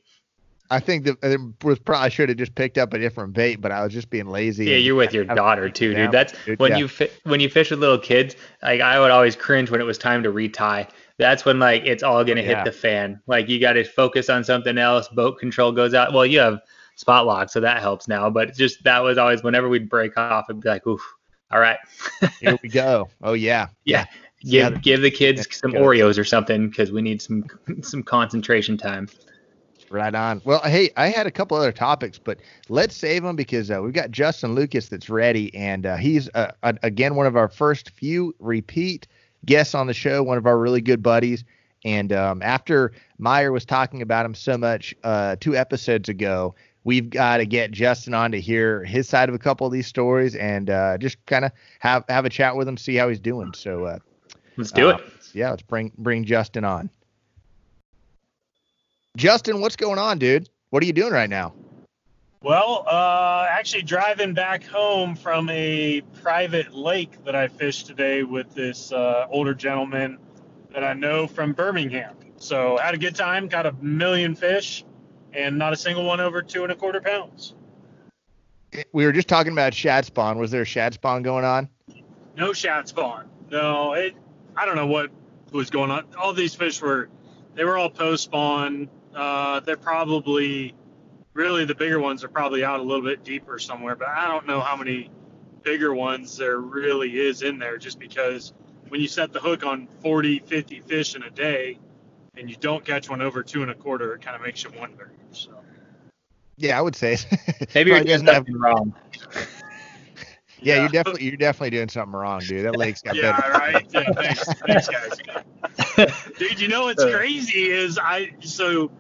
[0.70, 3.34] I think that it uh, was probably I should have just picked up a different
[3.34, 4.66] bait, but I was just being lazy.
[4.66, 6.10] Yeah, you're with your daughter too, dude.
[6.10, 6.78] That's when yeah.
[6.78, 8.34] you fi- when you fish with little kids.
[8.62, 10.88] Like I would always cringe when it was time to retie.
[11.18, 12.56] That's when like it's all gonna Yeah.
[12.56, 13.20] hit the fan.
[13.26, 15.08] Like you got to focus on something else.
[15.08, 16.12] Boat control goes out.
[16.12, 16.60] Well, you have
[16.96, 18.28] spot lock, so that helps now.
[18.28, 21.00] But just that was always whenever we'd break off, it'd be like, oof,
[21.50, 21.78] all right,
[22.40, 23.08] Here we go.
[23.22, 23.68] Oh yeah.
[23.84, 24.06] yeah.
[24.42, 25.80] Yeah, Give give the kids some go.
[25.80, 27.44] Oreos or something because we need some
[27.82, 29.08] some concentration time.
[29.88, 30.42] Right on.
[30.44, 33.92] Well, hey, I had a couple other topics, but let's save them because uh, we've
[33.92, 37.90] got Justin Lucas that's ready, and uh, he's uh, uh, again one of our first
[37.90, 39.06] few repeat
[39.46, 41.44] guests on the show, one of our really good buddies.
[41.84, 46.54] And um, after Meyer was talking about him so much uh, two episodes ago,
[46.86, 49.88] we've got to get Justin on to hear his side of a couple of these
[49.88, 53.18] stories and uh, just kind of have have a chat with him, see how he's
[53.18, 53.52] doing.
[53.54, 53.98] So uh,
[54.56, 55.04] Let's do uh, it.
[55.34, 56.88] Yeah, let's bring bring Justin on.
[59.16, 60.48] Justin, what's going on, dude?
[60.70, 61.54] What are you doing right now?
[62.42, 68.54] Well, uh, actually driving back home from a private lake that I fished today with
[68.54, 70.18] this uh, older gentleman
[70.72, 72.14] that I know from Birmingham.
[72.36, 74.84] So had a good time, got a million fish,
[75.36, 77.54] and not a single one over two and a quarter pounds.
[78.92, 80.38] We were just talking about shad spawn.
[80.38, 81.68] Was there a shad spawn going on?
[82.36, 83.28] No shad spawn.
[83.50, 84.16] No, it.
[84.56, 85.10] I don't know what
[85.52, 86.06] was going on.
[86.18, 87.08] All these fish were,
[87.54, 88.88] they were all post spawn.
[89.14, 90.74] Uh, they're probably,
[91.34, 93.94] really the bigger ones are probably out a little bit deeper somewhere.
[93.94, 95.10] But I don't know how many
[95.62, 97.78] bigger ones there really is in there.
[97.78, 98.52] Just because
[98.88, 101.78] when you set the hook on 40, 50 fish in a day,
[102.36, 104.70] and you don't catch one over two and a quarter, it kind of makes you
[104.78, 105.10] wonder.
[105.32, 105.50] So.
[106.56, 107.16] Yeah, I would say.
[107.74, 108.94] Maybe you're Probably doing doesn't have- something wrong.
[110.60, 112.64] yeah, you're definitely you're definitely doing something wrong, dude.
[112.64, 113.52] That lake's got Yeah, better.
[113.52, 113.86] right.
[113.92, 116.32] Yeah, thanks, thanks, guys.
[116.38, 117.10] Dude, you know what's Uh.
[117.16, 118.90] crazy is I so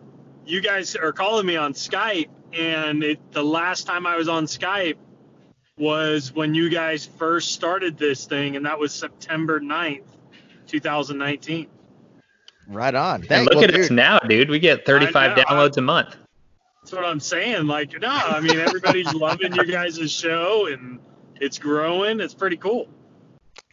[0.44, 4.44] you guys are calling me on Skype, and it, the last time I was on
[4.44, 4.96] Skype
[5.78, 10.04] was when you guys first started this thing, and that was September 9th,
[10.68, 11.66] 2019.
[12.68, 13.24] Right on.
[13.30, 14.50] And look well, at us now, dude.
[14.50, 16.16] We get 35 know, I- downloads a month.
[16.82, 17.66] That's what I'm saying.
[17.66, 21.00] Like, no, I mean everybody's loving your guys' show, and
[21.40, 22.20] it's growing.
[22.20, 22.88] It's pretty cool.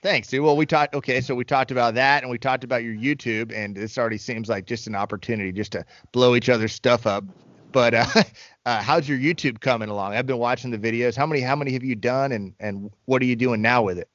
[0.01, 0.43] Thanks, dude.
[0.43, 0.95] Well, we talked.
[0.95, 4.17] Okay, so we talked about that, and we talked about your YouTube, and this already
[4.17, 7.23] seems like just an opportunity just to blow each other's stuff up.
[7.71, 8.05] But uh,
[8.65, 10.15] uh, how's your YouTube coming along?
[10.15, 11.15] I've been watching the videos.
[11.15, 11.41] How many?
[11.41, 14.09] How many have you done, and and what are you doing now with it?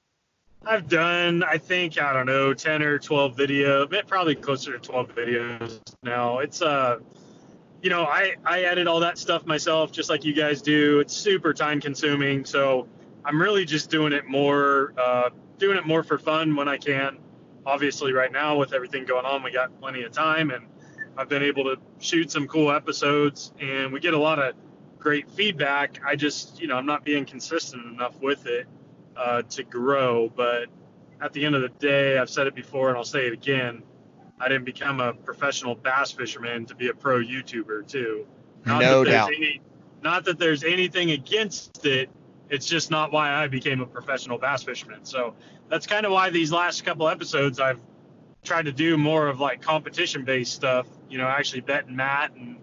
[0.67, 5.15] I've done, I think, I don't know, 10 or 12 video, probably closer to 12
[5.15, 6.41] videos now.
[6.41, 6.99] It's, uh,
[7.83, 11.01] you know, I, I edit all that stuff myself, just like you guys do.
[11.01, 12.45] It's super time consuming.
[12.45, 12.89] So
[13.25, 17.19] I'm really just doing it more, uh, doing it more for fun when I can.
[17.65, 20.67] Obviously, right now with everything going on, we got plenty of time and
[21.17, 24.55] I've been able to shoot some cool episodes and we get a lot of
[24.99, 26.01] great feedback.
[26.05, 28.67] I just, you know, I'm not being consistent enough with it
[29.19, 30.31] uh, to grow.
[30.35, 30.67] But
[31.21, 33.83] at the end of the day, I've said it before and I'll say it again.
[34.41, 38.27] I didn't become a professional bass fisherman to be a pro YouTuber too.
[38.65, 39.33] Not No that there's doubt.
[39.37, 39.61] Any,
[40.03, 42.09] not that there's anything against it.
[42.49, 45.05] It's just not why I became a professional bass fisherman.
[45.05, 45.35] So
[45.69, 47.81] that's kind of why these last couple episodes I've
[48.45, 50.87] tried to do more of like competition based stuff.
[51.11, 52.57] You know, actually betting Matt and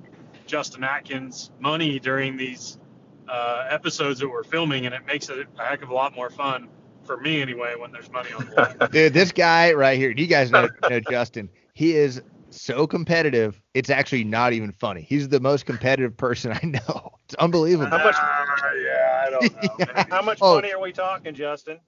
[0.47, 2.79] Justin Atkins money during these
[3.27, 6.29] uh, episodes that we're filming, and it makes it a heck of a lot more
[6.29, 6.67] fun
[7.03, 8.89] for me anyway when there's money on the line.
[8.91, 10.11] Dude, this guy right here.
[10.11, 11.49] You guys know, know Justin.
[11.73, 13.61] He is so competitive.
[13.73, 15.01] It's actually not even funny.
[15.01, 17.11] He's the most competitive person I know.
[17.25, 17.89] It's unbelievable.
[17.97, 19.75] How much- Ah, yeah, I don't know.
[19.79, 20.05] Yeah.
[20.09, 20.55] How much Oh.
[20.55, 21.79] money are we talking, Justin?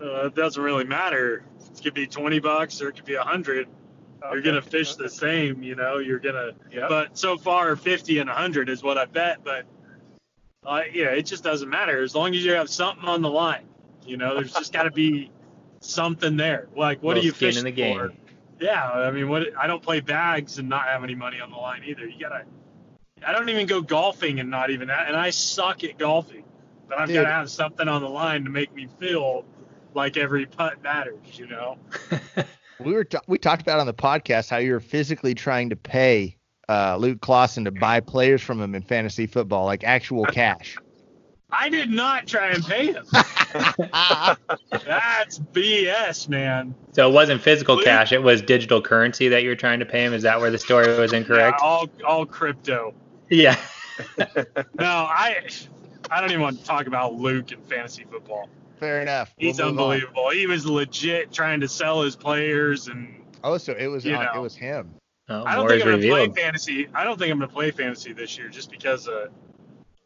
[0.00, 1.44] Uh, it doesn't really matter.
[1.76, 3.68] It could be 20 bucks or it could be 100.
[4.32, 5.98] You're gonna fish the same, you know.
[5.98, 6.88] You're gonna, Yep.
[6.88, 9.44] but so far 50 and 100 is what I bet.
[9.44, 9.66] But
[10.66, 13.66] uh, yeah, it just doesn't matter as long as you have something on the line.
[14.06, 15.30] You know, there's just got to be
[15.80, 16.68] something there.
[16.76, 17.98] Like, what are you skin fish in the game.
[17.98, 18.12] for?
[18.60, 19.56] Yeah, I mean, what?
[19.58, 22.06] I don't play bags and not have any money on the line either.
[22.06, 22.44] You gotta.
[23.26, 26.44] I don't even go golfing and not even that, and I suck at golfing.
[26.88, 29.46] But I've got to have something on the line to make me feel
[29.94, 31.38] like every putt matters.
[31.38, 31.78] You know.
[32.80, 35.76] We were ta- we talked about on the podcast how you were physically trying to
[35.76, 36.36] pay
[36.68, 40.76] uh, Luke Clausen to buy players from him in fantasy football, like actual cash.
[41.56, 43.04] I did not try and pay him.
[43.12, 44.38] That's
[45.52, 46.74] BS, man.
[46.92, 49.86] So it wasn't physical Luke- cash; it was digital currency that you were trying to
[49.86, 50.12] pay him.
[50.12, 51.58] Is that where the story was incorrect?
[51.60, 52.94] Yeah, all all crypto.
[53.30, 53.56] Yeah.
[54.76, 55.46] No, I
[56.10, 58.48] I don't even want to talk about Luke in fantasy football.
[58.80, 59.32] Fair enough.
[59.38, 59.70] We'll He's move on.
[59.70, 60.30] unbelievable.
[60.30, 64.36] He was legit trying to sell his players and Oh, so it was You on,
[64.36, 64.92] it was him.
[65.28, 66.88] Oh, I don't think I'm gonna play fantasy.
[66.94, 69.28] I don't think I'm gonna play fantasy this year just because, uh,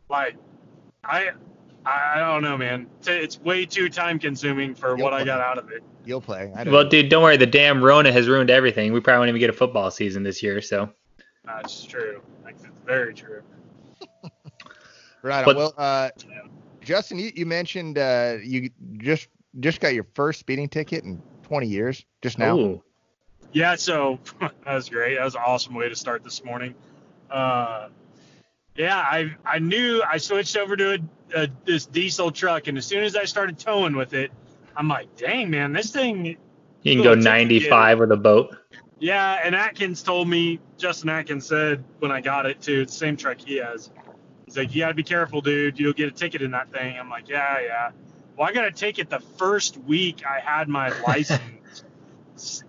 [0.09, 0.37] like,
[1.05, 1.31] I,
[1.85, 2.87] I don't know, man.
[3.07, 5.83] It's way too time consuming for You'll what I got out of it.
[6.05, 6.53] You'll play.
[6.57, 6.71] I know.
[6.73, 7.37] Well, dude, don't worry.
[7.37, 8.93] The damn Rona has ruined everything.
[8.93, 10.61] We probably won't even get a football season this year.
[10.61, 10.91] So
[11.45, 12.21] That's true.
[12.45, 13.43] Like, it's very true.
[15.23, 15.41] right.
[15.41, 15.45] On.
[15.45, 16.11] but- Well, uh,
[16.81, 19.29] Justin, you, you mentioned uh, you just
[19.61, 22.57] just got your first speeding ticket in 20 years just now.
[22.59, 22.83] Ooh.
[23.53, 25.17] Yeah, so that was great.
[25.17, 26.75] That was an awesome way to start this morning.
[27.31, 27.89] Uh,
[28.77, 32.87] yeah, I I knew I switched over to a, a, this diesel truck, and as
[32.87, 34.31] soon as I started towing with it,
[34.77, 36.37] I'm like, dang man, this thing.
[36.83, 38.57] You can go 95 with a boat.
[39.01, 42.99] Yeah, and Atkins told me, Justin Atkins said when I got it too, it's the
[42.99, 43.91] same truck he has.
[44.45, 45.79] He's like, you gotta be careful, dude.
[45.79, 46.99] You'll get a ticket in that thing.
[46.99, 47.91] I'm like, yeah, yeah.
[48.37, 51.85] Well, I got a ticket the first week I had my license,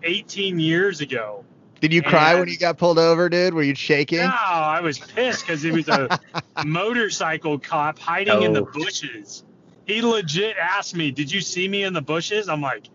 [0.04, 1.44] 18 years ago.
[1.82, 3.54] Did you cry And- when you got pulled over, dude?
[3.54, 4.20] Were you shaking?
[4.20, 6.20] No, I was pissed because it was a
[6.66, 8.72] motorcycle cop hiding in the Oh.
[8.74, 9.44] bushes.
[9.86, 12.88] He legit asked me, "Did you see me in the bushes?" I'm like,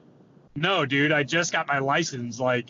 [0.55, 1.12] "No, dude.
[1.12, 2.39] I just got my license.
[2.39, 2.66] Like,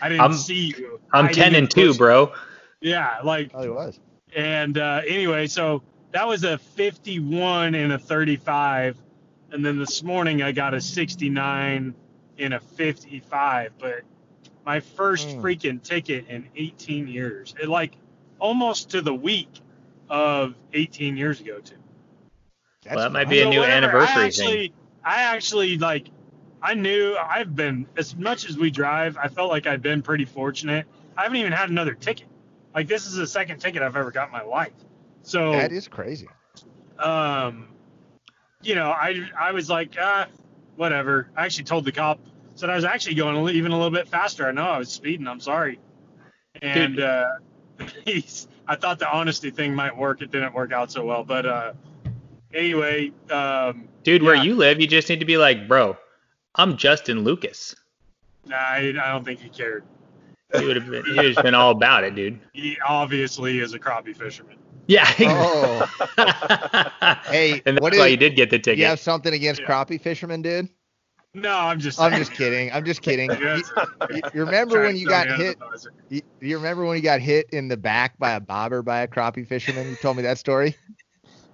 [0.00, 2.32] I didn't I'm- see you." I'm 10 and 2, bro.
[2.80, 3.98] Yeah, like, Oh, he was.
[4.34, 8.96] and uh, anyway, so that was a 51 and a 35,
[9.52, 11.94] and then this morning I got a 69
[12.42, 13.72] and a 55.
[13.78, 14.02] But
[14.64, 15.40] my first Hmm.
[15.40, 17.92] freaking ticket in 18 years, it like
[18.38, 19.60] almost to the week
[20.08, 21.76] of 18 years ago too.
[22.82, 24.72] That's Well, that might be a So new whatever, anniversary I actually,
[25.04, 26.08] I actually like.
[26.62, 29.16] I knew I've been as much as we drive.
[29.16, 30.86] I felt like I've been pretty fortunate.
[31.16, 32.28] I haven't even had another ticket.
[32.74, 34.72] Like this is the second ticket I've ever got in my life.
[35.22, 36.36] So That is crazy.
[36.98, 37.68] um,
[38.62, 40.28] you know, I I was like, ah,
[40.76, 41.28] whatever.
[41.36, 42.20] I actually told the cop
[42.54, 44.46] said I was actually going even a little bit faster.
[44.48, 45.26] I know I was speeding.
[45.26, 45.78] I'm sorry.
[46.60, 47.04] And Dude.
[47.04, 47.26] uh,
[48.04, 48.48] he's.
[48.68, 50.22] I thought the honesty thing might work.
[50.22, 51.24] It didn't work out so well.
[51.24, 51.72] But uh,
[52.54, 55.96] anyway, um, Dude, where you live, you just need to be like, bro,
[56.54, 57.74] I'm Justin Lucas.
[58.46, 59.84] nah, I, I don't think he cared.
[60.56, 62.38] He would have been, he would have been all about it, dude.
[62.52, 64.56] He obviously is a crappie fisherman.
[64.86, 65.10] Yeah.
[65.20, 65.88] Oh.
[67.24, 68.78] Hey, and that's what why is- you did get the ticket.
[68.78, 69.66] you have something against Yeah.
[69.68, 70.68] crappie fishermen, dude?
[71.34, 72.00] No, I'm just.
[72.00, 72.70] I'm just kidding.
[72.72, 73.30] I'm just kidding.
[73.30, 73.60] Yeah,
[74.10, 75.58] You, you remember when you got hit?
[75.58, 75.90] the.
[76.10, 79.08] You, you remember when you got hit in the back by a bobber by a
[79.08, 79.88] crappie fisherman?
[79.88, 80.76] You told me that story.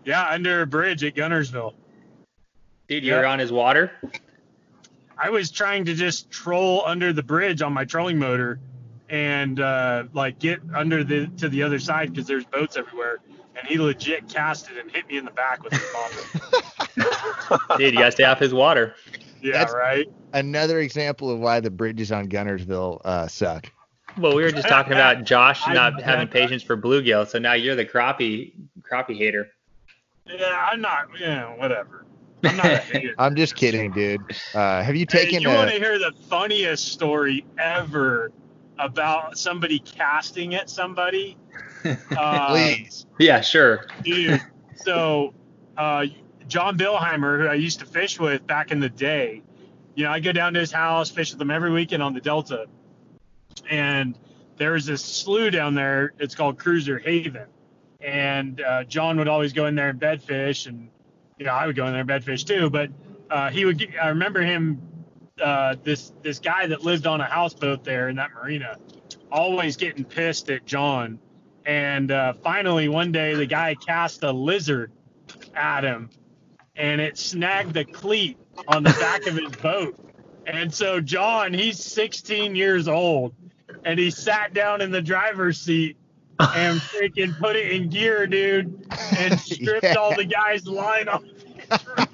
[0.04, 1.74] Yeah, under a bridge at Guntersville.
[2.88, 3.92] Dude, you were on his water?
[5.18, 8.60] I was trying to just troll under the bridge on my trolling motor
[9.10, 13.18] and uh, like get under the to the other side because there's boats everywhere.
[13.58, 17.76] And he legit casted and hit me in the back with his bobber.
[17.78, 18.94] Dude, you got to stay off his water.
[19.42, 20.06] Yeah, That's- right.
[20.32, 23.70] Another example of why the bridges on Guntersville uh, suck.
[24.18, 27.52] Well, we were just talking about Josh not I- having patience for bluegill, so now
[27.54, 29.48] you're the crappie crappie hater.
[30.26, 31.08] Yeah, I'm not.
[31.18, 32.04] Yeah, whatever.
[32.44, 33.14] I'm not a hater.
[33.18, 34.20] I'm just kidding, dude.
[34.54, 38.30] Uh, have you Hey, taken you want to hear the funniest story ever
[38.78, 41.36] about somebody casting at somebody?
[42.16, 43.06] Uh, Please.
[43.20, 43.86] Yeah, sure.
[44.02, 44.42] dude.
[44.74, 45.32] So,
[45.76, 46.06] uh,
[46.48, 49.42] John Billheimer, who I used to fish with back in the day,
[49.94, 52.20] you know, I go down to his house, fish with him every weekend on the
[52.20, 52.66] Delta,
[53.68, 54.18] and
[54.56, 56.12] there's this slough down there.
[56.18, 57.46] It's called Cruiser Haven,
[58.00, 60.88] and uh, John would always go in there and bed fish, and
[61.38, 62.70] you know, I would go in there and bed fish too.
[62.70, 62.90] But
[63.30, 63.78] uh, he would.
[63.78, 64.80] Get, I remember him.
[65.40, 68.76] Uh, this this guy that lived on a houseboat there in that marina,
[69.30, 71.20] always getting pissed at John
[71.68, 74.90] and uh, finally, one day, the guy cast a lizard
[75.54, 76.08] at him,
[76.78, 79.98] and it snagged the cleat on the back of his boat.
[80.46, 83.34] And so, John, he's 16 years old,
[83.84, 85.96] and he sat down in the driver's seat
[86.40, 88.86] and freaking put it in gear, dude,
[89.18, 89.94] and stripped Yeah.
[89.94, 91.22] all the guy's line off.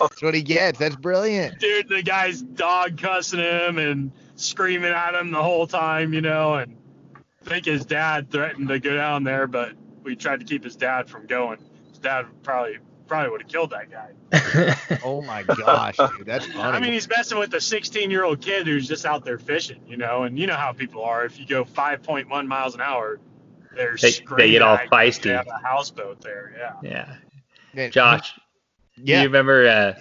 [0.00, 0.78] That's what he gets.
[0.78, 1.58] That's brilliant.
[1.58, 6.54] Dude, the guy's dog cussing him and screaming at him the whole time, you know,
[6.54, 6.76] and
[7.46, 9.72] I think his dad threatened to go down there, but
[10.02, 11.58] we tried to keep his dad from going.
[11.90, 12.78] His dad probably
[13.08, 14.10] probably would have killed that guy.
[15.04, 16.26] Oh my gosh, dude.
[16.26, 16.60] That's funny.
[16.60, 19.80] I mean, he's messing with a 16 year old kid who's just out there fishing,
[19.86, 21.24] you know, and you know how people are.
[21.24, 23.18] If you go 5.1 miles an hour,
[23.74, 24.90] they're They- they get all at you.
[24.90, 25.22] feisty.
[25.24, 26.72] They have a houseboat there, yeah.
[26.82, 27.14] yeah.
[27.74, 28.32] Man, Josh,
[28.96, 29.18] do Yeah.
[29.22, 29.66] you remember?
[29.68, 29.94] Uh,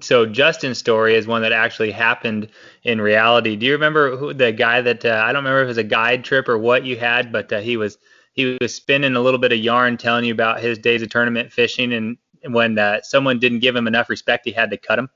[0.00, 2.48] so Justin's story is one that actually happened
[2.84, 3.56] in reality.
[3.56, 5.84] Do you remember who the guy that uh, I don't remember if it was a
[5.84, 7.98] guide trip or what you had, but uh, he was
[8.32, 11.50] he was spinning a little bit of yarn telling you about his days of tournament
[11.52, 12.16] fishing, and
[12.52, 15.08] when uh, someone didn't give him enough respect, he had to cut him.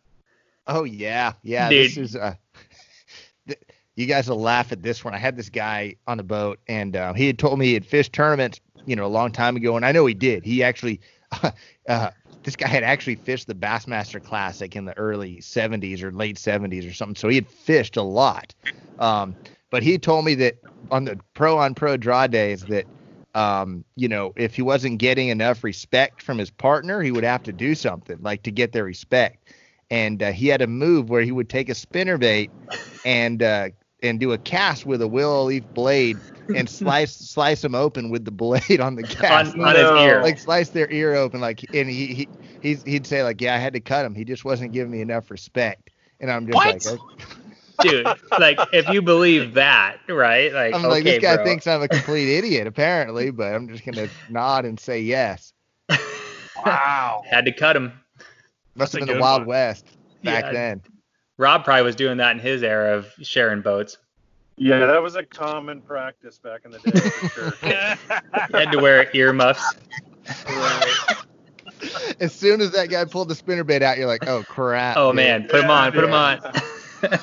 [0.67, 1.69] Oh yeah, yeah.
[1.69, 1.91] Dude.
[1.91, 2.35] This is uh,
[3.47, 3.61] th-
[3.97, 5.15] you guys will laugh at this one.
[5.15, 7.85] I had this guy on the boat, and uh, he had told me he had
[7.85, 10.45] fished tournaments, you know, a long time ago, and I know he did.
[10.45, 11.01] He actually,
[11.89, 12.11] uh,
[12.43, 16.89] this guy had actually fished the Bassmaster Classic in the early 70s or late 70s
[16.89, 18.55] or something, so he had fished a lot.
[18.99, 19.35] Um,
[19.71, 20.57] but he told me that
[20.91, 22.87] on the pro on pro draw days that
[23.35, 27.43] um, you know, if he wasn't getting enough respect from his partner, he would have
[27.45, 29.53] to do something like to get their respect.
[29.91, 32.53] And uh, he had a move where he would take a spinner bait
[33.05, 33.71] and uh,
[34.03, 36.17] and do a cast with a willow leaf blade
[36.55, 39.55] and slice slice them open with the blade on the cast.
[39.55, 40.23] on, on his ear.
[40.23, 42.29] Like slice their ear open, like and he, he
[42.61, 44.15] he's, he'd say like, yeah, I had to cut him.
[44.15, 45.91] He just wasn't giving me enough respect.
[46.21, 46.75] And I'm just What?
[46.85, 47.05] like, okay.
[47.83, 48.07] Dude.
[48.39, 50.53] Like if you believe that, right?
[50.53, 51.45] Like I'm okay, like, this guy bro.
[51.45, 55.53] thinks I'm a complete idiot, apparently, but I'm just gonna nod and say yes.
[56.65, 57.23] Wow.
[57.29, 57.93] had to cut him.
[58.75, 59.49] Must That's have been the Wild one.
[59.49, 59.87] West
[60.23, 60.53] back Yeah.
[60.53, 60.83] then.
[61.39, 63.97] Rob probably was doing that in his era of sharing boats.
[64.57, 67.53] Yeah, that was a common practice back in the day for sure.
[67.63, 69.65] He had to wear earmuffs.
[72.21, 74.99] As soon as that guy pulled the spinnerbait out, you're like, oh crap.
[74.99, 75.17] Oh dude.
[75.17, 76.41] man, put him on, put him on.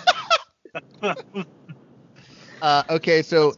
[2.62, 3.54] Uh, okay, so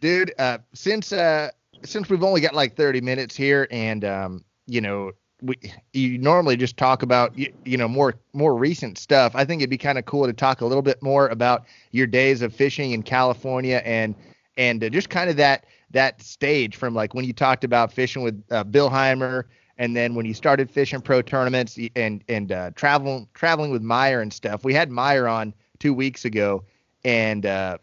[0.00, 1.50] dude, uh, since uh,
[1.84, 5.56] since we've only got like 30 minutes here, and um, you know, we
[5.92, 9.32] you normally just talk about you, you know more more recent stuff.
[9.34, 12.06] I think it'd be kind of cool to talk a little bit more about your
[12.06, 14.14] days of fishing in California and
[14.56, 18.22] and uh, just kind of that that stage from like when you talked about fishing
[18.22, 19.44] with uh, Billheimer
[19.78, 24.20] and then when you started fishing pro tournaments and and uh, traveling traveling with Meyer
[24.20, 24.64] and stuff.
[24.64, 25.54] We had Meyer on
[25.84, 26.64] two weeks ago,
[27.04, 27.76] and uh,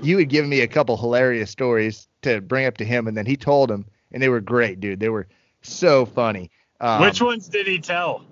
[0.00, 3.26] you had given me a couple hilarious stories to bring up to him, and then
[3.26, 5.00] he told them, and they were great, dude.
[5.00, 5.26] They were
[5.62, 6.52] so funny.
[6.80, 8.24] Um, Which ones did he tell?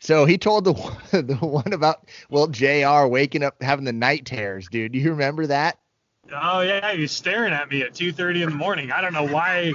[0.00, 0.72] So he told the
[1.12, 3.06] one, the one about well, Jr.
[3.08, 4.92] waking up having the night terrors, dude.
[4.92, 5.78] Do you remember that?
[6.34, 8.90] Oh yeah, he was staring at me at 2:30 in the morning.
[8.90, 9.74] I don't know why.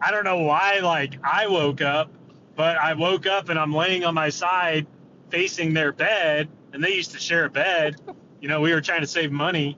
[0.00, 0.78] I don't know why.
[0.78, 2.12] Like I woke up,
[2.54, 4.86] but I woke up and I'm laying on my side,
[5.28, 7.96] facing their bed, and they used to share a bed.
[8.40, 9.76] You know, we were trying to save money,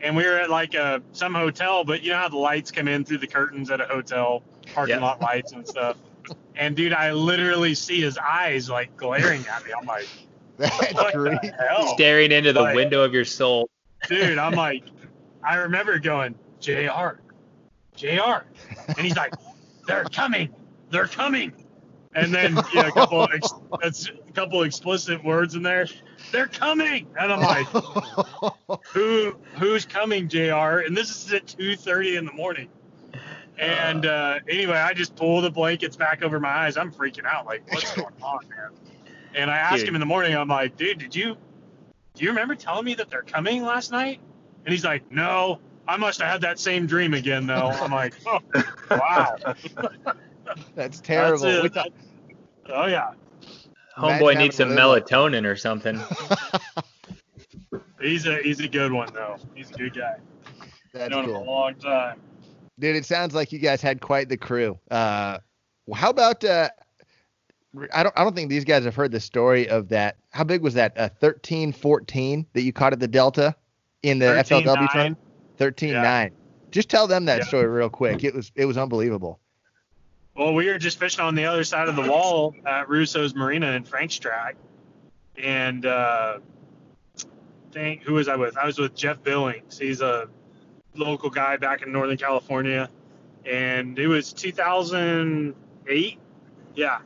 [0.00, 2.88] and we were at like a some hotel, but you know how the lights come
[2.88, 4.42] in through the curtains at a hotel,
[4.74, 5.02] parking Yeah.
[5.02, 5.96] lot lights and stuff.
[6.56, 9.70] And dude, I literally see his eyes like glaring at me.
[9.78, 10.08] I'm like,
[10.56, 11.38] That's great.
[11.94, 13.68] Staring into the Like- window of your soul.
[14.08, 14.84] dude, I'm like,
[15.44, 17.20] I remember going, JR,
[17.96, 18.44] JR.
[18.88, 19.34] And he's like,
[19.86, 20.54] they're coming,
[20.90, 21.52] they're coming.
[22.14, 23.52] And then, you know, a couple, of ex-
[23.82, 25.86] that's a couple explicit words in there.
[26.32, 27.06] They're coming.
[27.18, 27.66] And I'm like,
[28.92, 30.80] who, who's coming, JR?
[30.84, 32.68] And this is at 2.30 in the morning.
[33.58, 36.76] And uh, anyway, I just pull the blankets back over my eyes.
[36.76, 37.46] I'm freaking out.
[37.46, 38.70] Like, what's going on, man?
[39.34, 39.88] And I ask Dude.
[39.88, 41.36] him in the morning, I'm like, dude, did you,
[42.14, 44.20] do you remember telling me that they're coming last night?
[44.64, 47.68] And he's like, no, I must have had that same dream again, though.
[47.68, 48.40] I'm like, oh,
[48.90, 49.36] wow.
[50.74, 51.44] That's terrible.
[51.44, 51.74] That's it.
[51.74, 51.92] Thought-
[52.68, 53.12] Oh, yeah.
[53.98, 55.98] Imagine Homeboy needs some melatonin or something.
[58.00, 59.36] He's a he's a good one, though.
[59.54, 60.16] He's a good guy.
[60.92, 61.46] That's Known him a cool.
[61.46, 62.20] long time.
[62.78, 64.78] Dude, it sounds like you guys had quite the crew.
[64.90, 65.38] Uh,
[65.94, 66.68] how about uh,
[67.94, 70.16] I don't I don't think these guys have heard the story of that.
[70.30, 70.96] How big was that?
[70.96, 73.56] Uh, 13 14 that you caught at the Delta
[74.02, 74.44] in the 13-9.
[74.64, 75.18] FLW tournament?
[75.56, 76.02] 13 Yeah.
[76.02, 76.30] 9.
[76.70, 77.44] Just tell them that Yeah.
[77.46, 78.22] story real quick.
[78.24, 79.40] It was it was unbelievable.
[80.36, 83.72] Well, we were just fishing on the other side of the wall at Russo's Marina
[83.72, 84.58] in Frank's Tract,
[85.38, 86.40] and uh,
[87.72, 88.56] think who was I with?
[88.58, 89.78] I was with Jeff Billings.
[89.78, 90.28] He's a
[90.94, 92.90] local guy back in Northern California,
[93.46, 96.18] and it was 2008.
[96.74, 96.98] Yeah,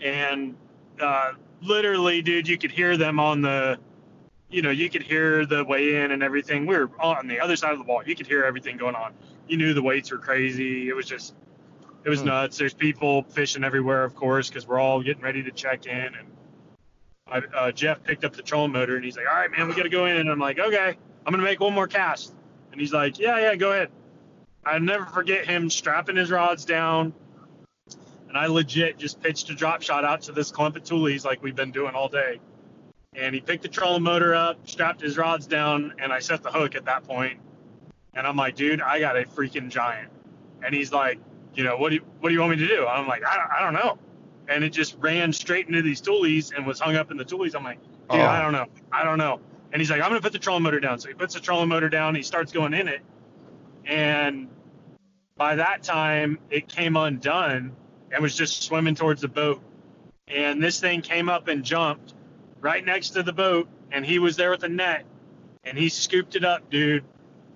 [0.00, 0.54] and
[0.98, 3.78] uh, literally, dude, you could hear them on the,
[4.48, 6.64] you know, you could hear the weigh in and everything.
[6.64, 8.02] We were on the other side of the wall.
[8.06, 9.12] You could hear everything going on.
[9.46, 10.88] You knew the weights were crazy.
[10.88, 11.34] It was just
[12.04, 12.28] it was Hmm.
[12.28, 12.58] nuts.
[12.58, 16.14] There's people fishing everywhere, of course, because we're all getting ready to check in.
[16.14, 16.26] And
[17.28, 19.74] I, uh, Jeff picked up the trolling motor and he's like, "All right, man, we
[19.74, 22.34] got to go in." And I'm like, "Okay, I'm gonna make one more cast."
[22.72, 23.90] And he's like, "Yeah, yeah, go ahead."
[24.64, 27.12] I never forget him strapping his rods down,
[28.28, 31.42] and I legit just pitched a drop shot out to this clump of tules like
[31.42, 32.40] we've been doing all day.
[33.14, 36.50] And he picked the trolling motor up, strapped his rods down, and I set the
[36.50, 37.38] hook at that point.
[38.14, 40.10] And I'm like, "Dude, I got a freaking giant."
[40.62, 41.18] And he's like,
[41.54, 42.86] you know, what do you, what do you want me to do?
[42.86, 43.98] I'm like, I don't, I don't know.
[44.48, 47.54] And it just ran straight into these tules and was hung up in the tules.
[47.54, 48.24] I'm like, dude, Oh.
[48.24, 48.66] I don't know.
[48.90, 49.40] I don't know.
[49.72, 50.98] And he's like, I'm going to put the trolling motor down.
[50.98, 52.14] So he puts the trolling motor down.
[52.14, 53.00] He starts going in it.
[53.86, 54.48] And
[55.36, 57.74] by that time, it came undone
[58.10, 59.62] and was just swimming towards the boat.
[60.28, 62.14] And this thing came up and jumped
[62.60, 63.68] right next to the boat.
[63.90, 65.04] And he was there with a net.
[65.64, 67.04] and he scooped it up, dude,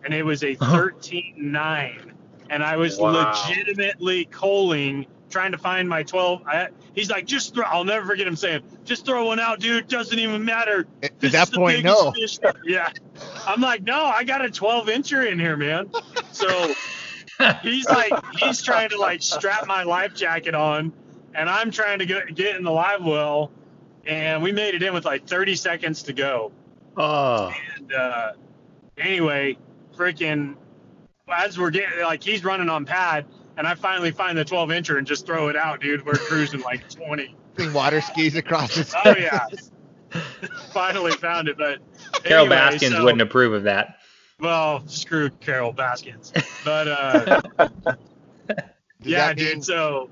[0.04, 0.76] and it was a Uh-huh.
[0.76, 2.12] 13.9,
[2.50, 3.32] and I was Wow.
[3.48, 6.42] legitimately calling, trying to find my 12.
[6.46, 7.64] I, he's like, just throw.
[7.64, 9.88] I'll never forget him saying, just throw one out, dude.
[9.88, 10.86] Doesn't even matter.
[11.02, 12.12] At This that is the point, no.
[12.64, 12.90] Yeah.
[13.46, 15.90] I'm like, no, I got a 12 incher in here, man.
[16.32, 16.72] So
[17.62, 20.92] he's like, he's trying to like strap my life jacket on,
[21.34, 23.50] and I'm trying to get get in the live well,
[24.06, 26.52] and we made it in with like 30 seconds to go.
[26.96, 28.32] Oh, And uh,
[28.96, 29.58] anyway,
[29.96, 30.56] freaking,
[31.28, 34.98] as we're getting like he's running on pad, and I finally find the 12 incher
[34.98, 36.04] and just throw it out, dude.
[36.06, 37.34] We're cruising like 20.
[37.72, 39.46] Water skis across the Oh yeah.
[40.72, 41.78] finally found it, but
[42.22, 43.98] Carol anyway, Baskins so- wouldn't approve of that.
[44.38, 46.30] Well, screw Carol Baskins.
[46.62, 47.40] But uh,
[49.02, 49.64] yeah, mean- dude.
[49.64, 50.10] So,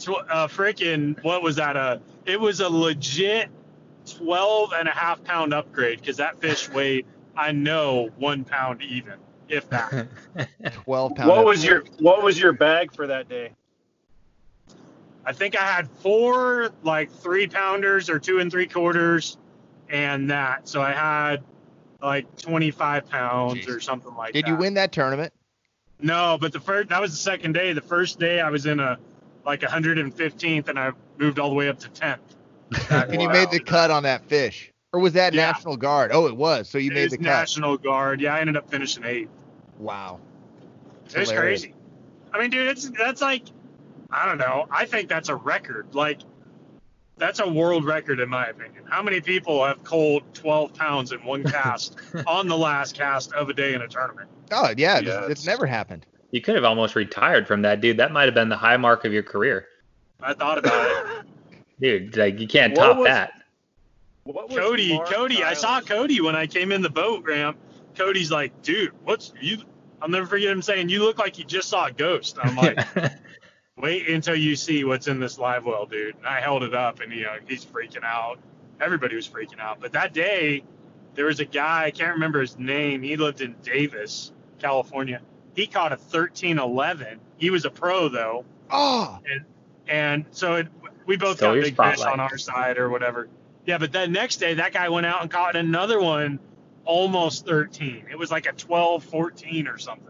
[0.00, 1.76] tw- uh, freaking, what was that?
[1.76, 3.48] Uh, it was a legit
[4.18, 9.14] 12 and a half pound upgrade because that fish weighed, I know, one pound even,
[9.48, 10.08] if that.
[10.72, 11.28] 12 pound.
[11.28, 13.52] What was your What was your bag for that day?
[15.26, 19.38] I think I had four like three pounders or two and three quarters,
[19.88, 20.68] and that.
[20.68, 21.42] So I had
[22.02, 23.68] like 25 pounds Jeez.
[23.68, 24.48] or something like Did that.
[24.48, 25.32] Did you win that tournament?
[26.00, 27.72] No, but the first that was the second day.
[27.72, 28.98] The first day I was in a
[29.46, 32.18] like 115th, and I moved all the way up to 10th.
[32.90, 34.72] And you made the cut on that fish.
[34.94, 35.46] Or was that Yeah.
[35.50, 36.12] National Guard?
[36.14, 36.68] Oh, it was.
[36.68, 37.24] So you It made was the cut.
[37.24, 38.20] National Guard.
[38.20, 39.28] Yeah, I ended up finishing eighth.
[39.78, 40.20] Wow.
[41.12, 41.74] It was crazy.
[42.32, 43.42] I mean, dude, it's that's like
[44.10, 44.66] I don't know.
[44.70, 45.88] I think that's a record.
[45.94, 46.20] Like
[47.16, 48.84] that's a world record in my opinion.
[48.88, 53.48] How many people have cold 12 pounds in one cast on the last cast of
[53.48, 54.28] a day in a tournament?
[54.52, 54.98] Oh, yeah.
[55.00, 56.06] It's, it's never happened.
[56.30, 57.96] You could have almost retired from that, dude.
[57.96, 59.66] That might have been the high mark of your career,
[60.20, 61.24] I thought about it.
[61.80, 62.16] dude.
[62.16, 63.33] Like you can't What top was- that.
[64.24, 67.58] What was Cody, Mark Cody, I saw Cody when I came in the boat ramp.
[67.94, 69.58] Cody's like, dude, what's you?
[70.00, 72.78] I'll never forget him saying, "You look like you just saw a ghost." I'm like,
[73.78, 76.16] wait until you see what's in this live well, dude.
[76.16, 78.38] And I held it up, and you know he's freaking out.
[78.80, 79.78] Everybody was freaking out.
[79.80, 80.64] But that day,
[81.14, 83.02] there was a guy I can't remember his name.
[83.02, 85.20] He lived in Davis, California.
[85.54, 87.20] He caught a 1311.
[87.36, 89.20] He was a pro though, Oh,
[89.86, 90.68] and so it,
[91.06, 93.28] we both Stole got your big fish on our side or whatever.
[93.66, 96.38] Yeah, but then next day that guy went out and caught another one,
[96.84, 98.06] almost 13.
[98.10, 100.08] It was like a 12, 14 or something.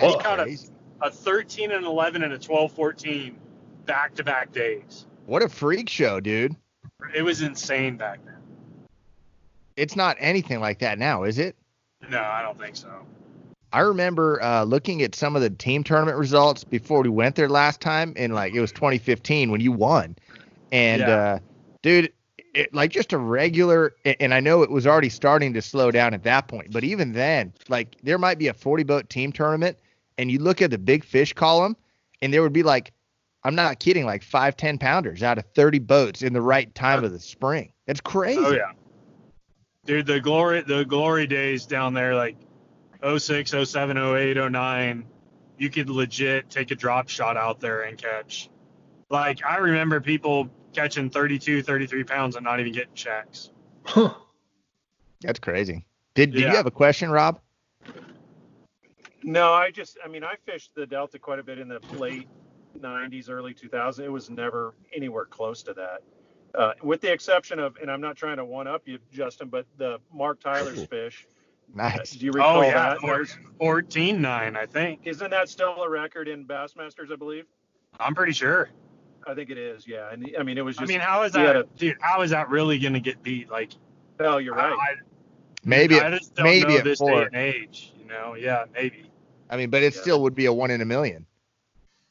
[0.00, 0.58] that's caught a-
[1.02, 3.36] A 13 and 11 and a 12, 14
[3.84, 5.06] back to back days.
[5.26, 6.54] What a freak show, dude.
[7.14, 8.36] It was insane back then.
[9.76, 11.56] It's not anything like that now, is it?
[12.08, 12.90] No, I don't think so.
[13.72, 17.48] I remember uh, looking at some of the team tournament results before we went there
[17.48, 20.14] last time, and like it was 2015 when you won,
[20.70, 21.08] and Yeah.
[21.16, 21.38] uh,
[21.82, 22.12] dude,
[22.54, 26.14] it, like just a regular, and I know it was already starting to slow down
[26.14, 29.78] at that point, but even then, like there might be a 40 boat team tournament,
[30.18, 31.76] and you look at the big fish column,
[32.22, 32.92] and there would be like,
[33.42, 37.04] I'm not kidding, like five, 10 pounders out of 30 boats in the right time
[37.04, 37.72] of the spring.
[37.86, 38.40] That's crazy.
[38.42, 38.72] Oh yeah,
[39.84, 40.06] dude.
[40.06, 42.36] The glory, the glory days down there, like
[43.04, 45.04] 06, 07, 08, 09,
[45.58, 48.48] you could legit take a drop shot out there and catch.
[49.10, 53.50] Like I remember people catching 32, 33 pounds and not even getting checks.
[55.22, 55.86] That's crazy.
[56.14, 56.50] Did Did Yeah.
[56.50, 57.40] you have a question, Rob?
[59.22, 62.28] No, I just, I mean, I fished the Delta quite a bit in the late
[62.78, 64.04] 90s, early 2000s.
[64.04, 66.02] It was never anywhere close to that.
[66.54, 69.66] Uh, with the exception of, and I'm not trying to one up you, Justin, but
[69.78, 71.26] the Mark Tyler's fish.
[71.74, 72.10] Nice.
[72.12, 72.98] Do you recall Oh yeah, that?
[73.02, 75.00] There's- 14, 9, I think.
[75.06, 77.46] Isn't that still a record in Bassmasters, I believe?
[77.98, 78.68] I'm pretty sure.
[79.26, 80.10] I think it is, yeah.
[80.12, 81.96] And I mean, it was Just, I mean, how is he had that, dude?
[82.00, 83.50] How is that really gonna get beat?
[83.50, 83.72] Like,
[84.20, 84.72] oh, you're right.
[84.72, 84.94] I,
[85.64, 87.20] Maybe I at, just don't maybe know at this four.
[87.20, 87.92] day and age.
[87.98, 89.10] You know, yeah, maybe.
[89.48, 90.00] I mean, but it Yeah.
[90.00, 91.26] still would be a one in a million.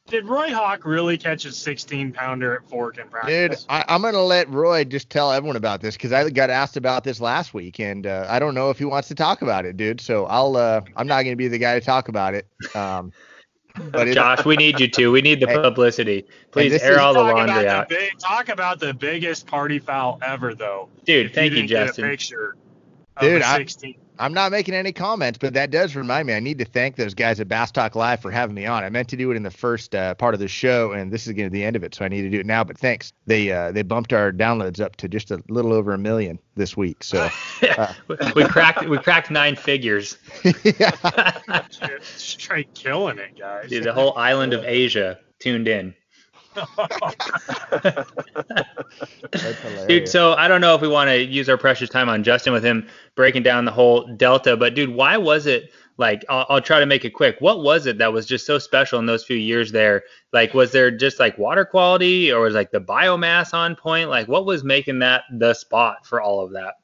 [0.07, 3.65] Did Roy Hawk really catch a 16 pounder at Fork in Dude, practice?
[3.69, 7.03] I, I'm gonna let Roy just tell everyone about this because I got asked about
[7.05, 9.77] this last week, and uh, I don't know if he wants to talk about it,
[9.77, 10.01] dude.
[10.01, 12.47] So I'll, uh, I'm not gonna be the guy to talk about it.
[12.75, 13.13] Um,
[13.91, 15.11] but Josh, we need you to.
[15.11, 16.25] We need the publicity.
[16.51, 20.53] Please air all the laundry out, The big, talk about the biggest party foul ever,
[20.53, 20.89] though.
[21.05, 21.33] dude.
[21.33, 22.05] Thank you, get Justin.
[22.05, 22.55] A picture
[23.19, 23.95] Dude, a I- 16.
[24.19, 26.33] I'm not making any comments, but that does remind me.
[26.33, 28.83] I need to thank those guys at Bass Talk Live for having me on.
[28.83, 31.25] I meant to do it in the first uh, part of the show, and this
[31.25, 32.63] is going to be the end of it, so I need to do it now.
[32.63, 33.11] But thanks.
[33.25, 36.77] They uh, they bumped our downloads up to just a little over a million this
[36.77, 37.03] week.
[37.03, 37.27] So
[37.77, 37.93] uh,
[38.35, 38.87] we cracked.
[38.87, 40.17] We cracked nine figures.
[40.63, 40.91] yeah.
[42.01, 43.69] Straight killing it, guys.
[43.69, 45.95] Dude, the whole island of Asia tuned in.
[49.31, 49.87] That's hilarious.
[49.87, 52.53] Dude, so I don't know if we want to use our precious time on Justin
[52.53, 56.23] with him breaking down the whole Delta, but dude, why was it like?
[56.29, 57.37] I'll, I'll try to make it quick.
[57.39, 60.03] What was it that was just so special in those few years there?
[60.31, 64.09] Like, was there just like water quality, or was like the biomass on point?
[64.09, 66.75] Like, what was making that the spot for all of that?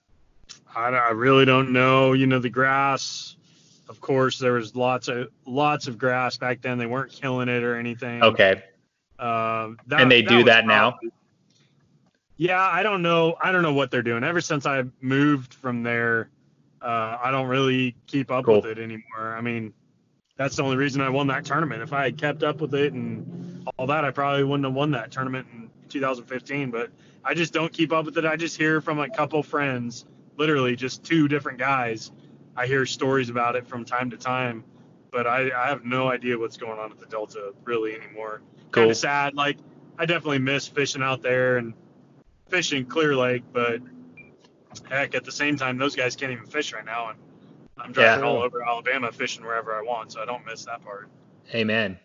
[0.76, 2.14] I, I really don't know.
[2.14, 3.36] You know, the grass.
[3.88, 6.78] Of course, there was lots of lots of grass back then.
[6.78, 8.22] They weren't killing it or anything.
[8.22, 8.62] Okay,
[9.20, 10.92] Um, that, And they do that now?
[10.92, 11.12] probably-
[12.38, 13.36] Yeah, I don't know.
[13.42, 14.24] I don't know what they're doing.
[14.24, 16.30] Ever since I moved from there,
[16.82, 18.62] uh, I don't really keep up Cool.
[18.62, 19.36] with it anymore.
[19.36, 19.74] I mean,
[20.38, 21.82] that's the only reason I won that tournament.
[21.82, 24.92] If I had kept up with it and all that, I probably wouldn't have won
[24.92, 26.72] that tournament in 2015.
[26.72, 26.92] But
[27.26, 28.24] I just don't keep up with it.
[28.26, 30.06] I just hear from a couple friends,
[30.38, 32.14] literally just two different guys.
[32.56, 34.64] I hear stories about it from time to time,
[35.12, 38.42] but I, I have no idea what's going on at the Delta really anymore.
[38.72, 39.36] Kind of sad.
[39.36, 39.58] Like
[39.98, 41.74] I definitely miss fishing out there and
[42.50, 43.82] fishing Clear Lake, but
[44.90, 47.20] heck, at the same time, those guys can't even fish right now, and
[47.78, 48.30] I'm driving Yeah.
[48.30, 51.10] all over Alabama fishing wherever I want, so I don't miss that part.
[51.54, 51.98] Amen.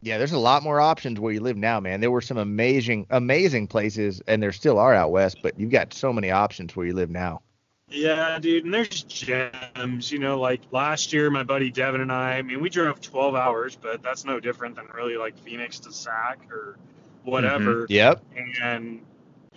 [0.00, 2.00] Yeah, there's a lot more options where you live now, man.
[2.00, 5.92] There were some amazing, amazing places, and there still are out west, but you've got
[5.92, 7.42] so many options where you live now.
[7.90, 10.12] Yeah, dude, and there's gems.
[10.12, 12.36] You know, like last year, my buddy Devin and I.
[12.36, 15.92] I mean, we drove 12 hours, but that's no different than really like Phoenix to
[15.92, 16.76] Sac or
[17.24, 17.86] whatever.
[17.88, 18.22] Yep.
[18.62, 19.00] and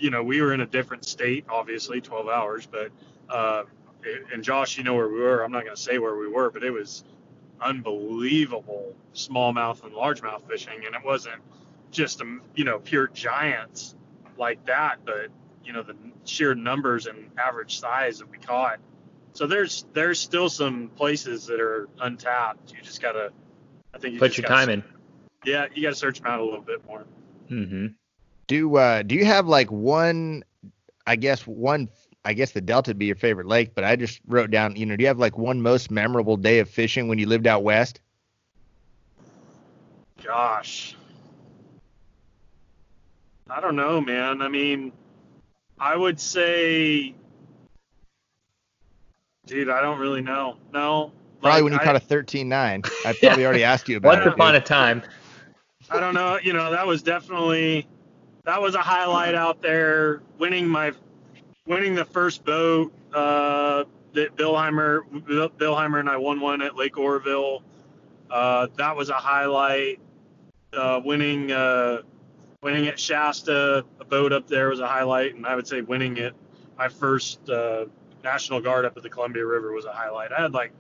[0.02, 2.92] you know we were in a different state obviously 12 hours but
[3.30, 3.64] uh
[4.34, 6.50] and josh you know where we were i'm not going to say where we were
[6.50, 7.04] but it was
[7.62, 11.40] unbelievable smallmouth and largemouth fishing and it wasn't
[11.92, 13.96] just um, you know pure giants
[14.38, 15.28] like that but
[15.64, 15.96] you know the
[16.26, 18.80] sheer numbers and average size that we caught
[19.34, 23.32] so there's there's still some places that are untapped you just gotta
[23.94, 24.84] i think you Put your gotta- time in.
[25.46, 27.06] yeah you gotta search them out a little bit more
[27.50, 27.88] Mm-hmm.
[28.48, 30.44] Do uh do you have like one
[31.06, 31.90] I guess one
[32.24, 34.86] I guess the Delta would be your favorite lake, but I just wrote down, you
[34.86, 37.64] know, do you have like one most memorable day of fishing when you lived out
[37.64, 38.00] west?
[40.24, 40.96] Gosh.
[43.50, 44.42] I don't know, man.
[44.42, 44.92] I mean,
[45.82, 47.16] I would say,
[49.48, 50.58] dude, I don't really know.
[50.72, 51.12] No.
[51.42, 52.90] Probably Like, when you I, caught a 13.9.
[53.06, 54.34] I probably already asked you about Once it.
[54.34, 54.62] upon dude.
[54.62, 55.02] a time.
[55.90, 56.38] I don't know.
[56.42, 57.88] You know, that was definitely
[58.46, 60.22] that was a highlight out there.
[60.38, 60.92] Winning my
[61.66, 65.02] winning the first boat uh, that Billheimer
[65.58, 67.64] Billheimer and I won one at Lake Oroville.
[68.30, 70.00] Uh, that was a highlight.
[70.74, 72.04] Uh, winning uh,
[72.62, 76.18] winning at Shasta, a boat up there was a highlight, and I would say winning
[76.18, 76.36] it
[76.78, 77.86] my first uh,
[78.24, 80.32] National Guard up at the Columbia River was a highlight.
[80.32, 80.72] I had like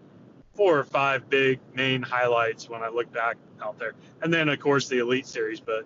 [0.53, 4.59] four or five big main highlights when I look back out there and then of
[4.59, 5.85] course the elite series but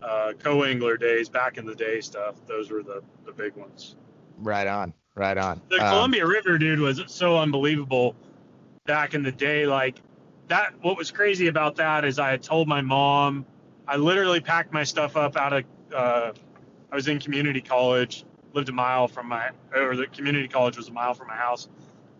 [0.00, 3.96] uh, co-angler days back in the day stuff those were the, the big ones
[4.38, 4.94] Right on.
[5.14, 5.60] Right on.
[5.68, 8.14] the Um, columbia river dude was so unbelievable
[8.86, 10.00] back in the day like
[10.46, 13.44] that what was crazy about that is i had told my mom
[13.88, 15.64] i literally packed my stuff up out of
[15.94, 16.32] uh,
[16.92, 18.24] i was in community college
[18.54, 21.68] lived a mile from my or the community college was a mile from my house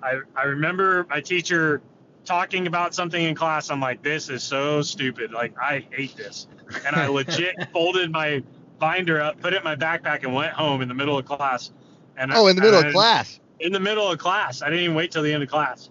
[0.02, 1.80] i i remember my teacher
[2.24, 6.46] talking about something in class i'm like this is so stupid like i hate this
[6.86, 8.42] and i legit folded my
[8.78, 11.72] binder up put it in my backpack and went home in the middle of class
[12.16, 13.40] and Oh, in the middle of class.
[13.60, 14.60] in the middle of class.
[14.60, 15.88] I didn't even wait till the end of class.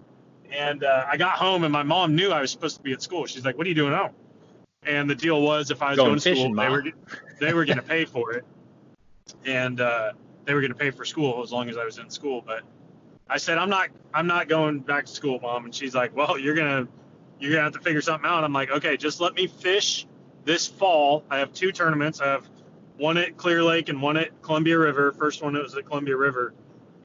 [0.52, 3.02] And uh, I got home, and my mom knew I was supposed to be at
[3.02, 3.26] school.
[3.26, 4.12] She's like, "What are you doing home?"
[4.88, 6.84] And the deal was, if I was Going going, to school, they were
[7.40, 8.46] they were going to pay for it,
[9.46, 10.14] and uh,
[10.46, 12.42] they were going to pay for school as long as I was in school.
[12.46, 12.64] But
[13.30, 16.40] I said, "I'm not I'm not going back to school, mom." And she's like, "Well,
[16.40, 16.88] you're gonna
[17.40, 20.08] you're gonna have to figure something out." I'm like, "Okay, just let me fish
[20.46, 21.26] this fall.
[21.30, 22.22] I have two tournaments.
[22.22, 22.50] I have
[22.98, 25.12] one at Clear Lake and one at Columbia River.
[25.12, 26.54] First one it was at Columbia River."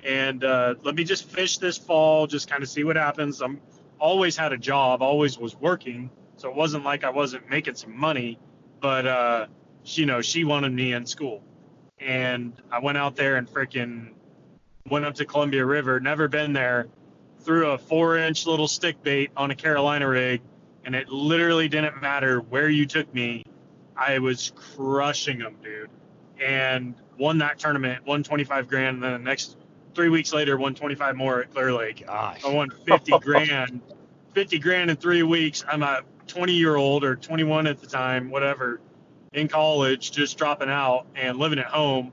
[0.05, 3.41] and uh, let me just fish this fall, just kind of see what happens.
[3.41, 3.61] I'm
[3.99, 6.11] always had a job, always was working,
[6.43, 8.37] so it wasn't like I wasn't making some money,
[8.81, 9.47] but uh,
[9.85, 11.41] she, you know, she wanted me in school,
[12.01, 14.09] and I went out there and freaking
[14.91, 16.89] went up to Columbia River, never been there,
[17.43, 20.43] threw a four-inch little stick bait on a Carolina rig,
[20.85, 23.45] and it literally didn't matter where you took me,
[23.97, 25.91] I was crushing them, dude,
[26.41, 29.59] and won that tournament, won 25 grand, and then the next
[29.95, 32.05] three weeks later won 25 more at Clear Lake.
[32.05, 32.45] Gosh.
[32.45, 33.81] I won 50 grand,
[34.35, 35.65] 50 grand in three weeks.
[35.69, 36.03] I'm a
[36.33, 38.81] 20 year old or 21 at the time, whatever,
[39.33, 42.13] in college, just dropping out and living at home,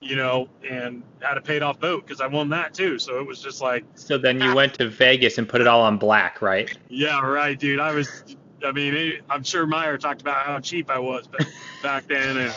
[0.00, 2.98] you know, and had a paid off boat because I won that too.
[2.98, 5.82] So it was just like, So then you went to Vegas and put it all
[5.82, 6.76] on black, right?
[6.88, 7.78] yeah, right, dude.
[7.80, 11.46] I was I mean, it, I'm sure Meyer talked about how cheap I was but
[11.82, 12.52] back then, and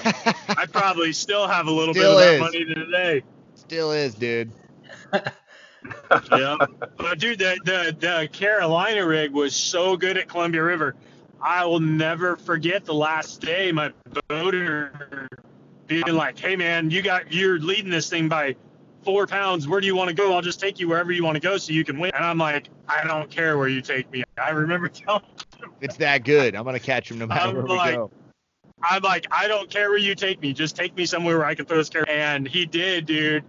[0.50, 2.40] I probably still have a little Still bit of is.
[2.40, 3.24] that money today.
[3.56, 4.52] Still is, dude.
[6.32, 6.58] yeah.
[6.98, 10.96] But dude, the, the the Carolina rig was so good at Columbia River.
[11.42, 13.92] I will never forget the last day my
[14.28, 15.28] boater
[15.88, 18.56] being like, "Hey man, you got you're leading this thing by
[19.04, 19.68] four pounds.
[19.68, 20.34] Where do you want to go?
[20.34, 22.38] I'll just take you wherever you want to go so you can win." And I'm
[22.38, 25.24] like, "I don't care where you take me." I remember telling
[25.62, 26.56] him, It's that good.
[26.56, 28.12] I'm gonna catch him no matter I'm where we go.
[28.84, 30.54] I'm like, I don't care where you take me.
[30.54, 32.10] Just take me somewhere where I can throw this carrot.
[32.10, 33.44] And he did, dude.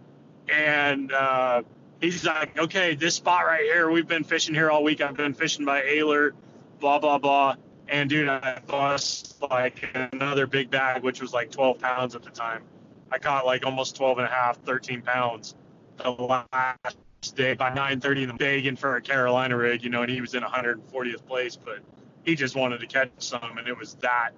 [0.49, 1.63] And uh,
[2.05, 5.01] he's like, okay, this spot right here, we've been fishing here all week.
[5.01, 6.33] I've been fishing by Ayler,
[6.81, 7.57] blah, blah, blah.
[7.89, 12.31] And dude, I bust like another big bag, which was like 12 pounds at the
[12.31, 12.63] time.
[13.11, 15.55] I caught like almost 12 and a half, 13 pounds
[15.99, 16.97] the last
[17.37, 20.35] day by 9:30 in the begging for a Carolina rig, you know, and he was
[20.35, 21.79] in 140th place, but
[22.25, 24.31] he just wanted to catch some, and it was that,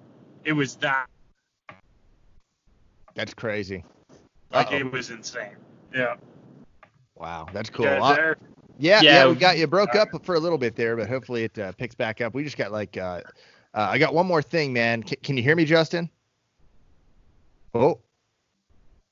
[0.43, 1.07] it was that,
[3.15, 3.83] That's crazy.
[4.51, 4.77] like Uh-oh.
[4.77, 5.55] it was insane.
[5.93, 6.15] Yeah.
[7.19, 7.85] Wow, that's cool.
[7.85, 8.35] guys Uh,
[8.79, 9.29] yeah, yeah, Yeah.
[9.29, 11.95] we got you broke up for a little bit there, but hopefully it uh, picks
[11.95, 12.33] back up.
[12.35, 13.21] We just got like, uh,
[13.73, 15.05] uh, I got one more thing, man.
[15.05, 16.09] C- can you hear me, Justin?
[17.73, 17.99] Oh,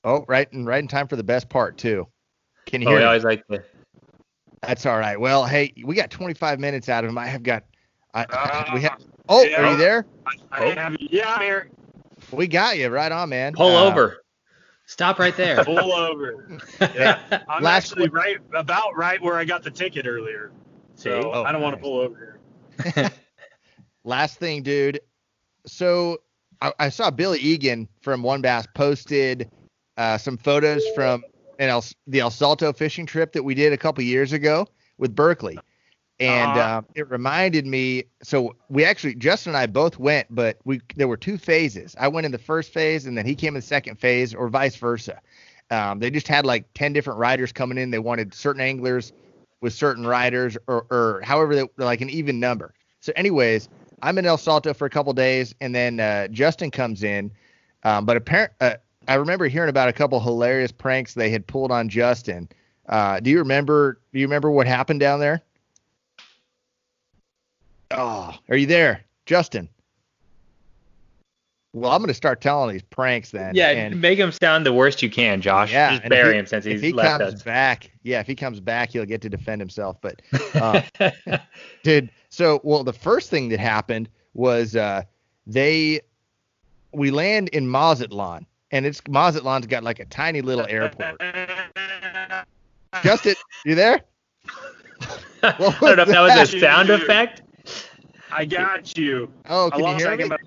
[0.03, 2.07] oh, right, and right in time for the best part too.
[2.65, 3.07] Can you Oh, hear we me?
[3.07, 3.63] always like to.
[4.61, 5.19] That's all right.
[5.19, 7.17] Well, hey, we got 25 minutes out of him.
[7.17, 7.63] I have got.
[8.13, 8.99] I, Uh, we have.
[9.29, 10.05] Oh, are you there?
[10.51, 10.71] I Oh.
[10.71, 11.69] have, yeah, I'm here.
[12.31, 13.53] We got you right on, man.
[13.53, 14.23] Pull Uh, over.
[14.85, 15.63] Stop right there.
[15.65, 16.59] Pull over.
[16.79, 17.19] Yeah.
[17.49, 20.51] I'm Last actually right about right where I got the ticket earlier.
[20.95, 22.39] So Oh, I don't want to pull over
[22.83, 23.11] here.
[24.03, 25.01] Last thing, dude.
[25.65, 26.19] So
[26.61, 29.49] I, I saw Billy Egan from One Bass posted
[29.97, 31.23] uh, some photos from
[31.59, 34.67] an El, the El Salto fishing trip that we did a couple years ago
[34.97, 35.57] with Berkley,
[36.19, 38.05] and uh, it reminded me.
[38.23, 41.95] So we actually Justin and I both went, but we there were two phases.
[41.99, 44.47] I went in the first phase, and then he came in the second phase, or
[44.49, 45.19] vice versa.
[45.71, 47.91] Um, they just had like ten different riders coming in.
[47.91, 49.11] They wanted certain anglers
[49.61, 52.73] with certain riders, or, or however they like an even number.
[53.01, 53.67] So, anyways,
[54.01, 57.31] I'm in El Salto for a couple days, and then uh, Justin comes in.
[57.83, 58.75] Um, but apparent, uh,
[59.07, 62.47] I remember hearing about a couple hilarious pranks they had pulled on Justin.
[62.87, 63.99] Uh, do you remember?
[64.13, 65.41] Do you remember what happened down there?
[67.97, 69.69] Oh, are you there, Justin?
[71.73, 73.53] Well, I'm going to start telling these pranks then.
[73.53, 75.73] yeah, and, make him sound the worst you can, Josh.
[75.73, 77.43] Yeah, Just bury he- him since he's he left comes us.
[77.43, 79.97] back, yeah, if he comes back, he'll get to defend himself.
[79.99, 80.21] But
[80.55, 80.81] uh,
[81.83, 85.03] Dude, so well, the first thing that happened was uh,
[85.47, 85.99] they
[86.93, 91.21] we land in Mazatlan, and it's Mazatlan's got like a tiny little airport.
[93.03, 93.35] Justin,
[93.65, 93.99] you there?
[95.43, 97.41] I don't know if that was a sound effect.
[98.37, 99.31] I got you.
[99.49, 100.27] Oh, I you hear me?
[100.27, 100.41] but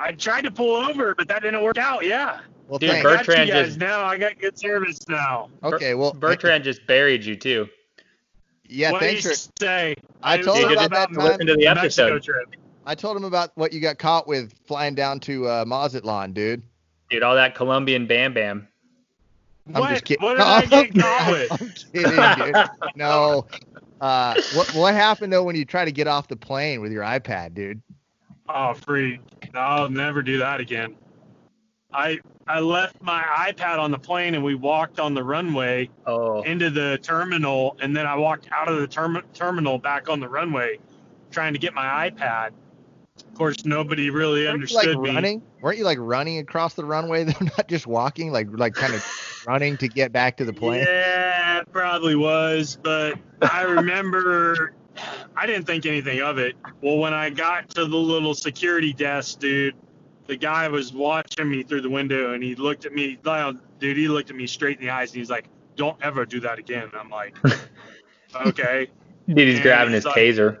[0.00, 2.04] I tried to pull over, but that didn't work out.
[2.04, 2.40] Yeah.
[2.68, 3.04] Well, Dude, thanks.
[3.04, 4.04] Bertrand you guys just- now.
[4.04, 5.48] I got good service now.
[5.62, 7.68] Okay, well, Bertrand just buried you too.
[8.68, 9.34] yeah, what thanks did for.
[9.34, 9.96] you say?
[10.22, 11.46] I told him You about didn't that listen time.
[11.46, 12.56] to the episode, trip.
[12.84, 16.62] I told him about what you got caught with flying down to uh, Mazatlan, dude.
[17.10, 17.22] dude.
[17.22, 18.66] All that Colombian bam bam.
[19.74, 19.90] I'm what?
[19.90, 20.24] just kidding.
[20.24, 21.52] What did I get caught with?
[21.52, 22.96] I'm kidding, dude.
[22.96, 23.46] No.
[24.00, 27.02] Uh, what what happened though when you try to get off the plane with your
[27.02, 27.80] iPad, dude?
[28.48, 29.18] Oh, free.
[29.54, 30.94] No, I'll never do that again.
[31.92, 36.42] I I left my iPad on the plane and we walked on the runway Oh,
[36.42, 40.28] into the terminal and then I walked out of the term- terminal back on the
[40.28, 40.78] runway
[41.30, 42.50] trying to get my iPad.
[43.18, 45.10] Of course, nobody really Weren't you, like me.
[45.14, 45.42] running?
[45.62, 47.24] Weren't you like running across the runway?
[47.24, 49.02] They're not just walking, like like kind of
[49.46, 50.84] running to get back to the plane.
[50.86, 54.74] Yeah, probably was, but I remember
[55.36, 56.56] I didn't think anything of it.
[56.82, 59.74] Well, when I got to the little security desk, dude,
[60.26, 63.18] the guy was watching me through the window and he looked at me,
[63.78, 66.40] dude, he looked at me straight in the eyes and he's like, "Don't ever do
[66.40, 67.36] that again." And I'm like,
[68.46, 68.88] "Okay."
[69.28, 70.58] dude, he's And grabbing he's his like- taser.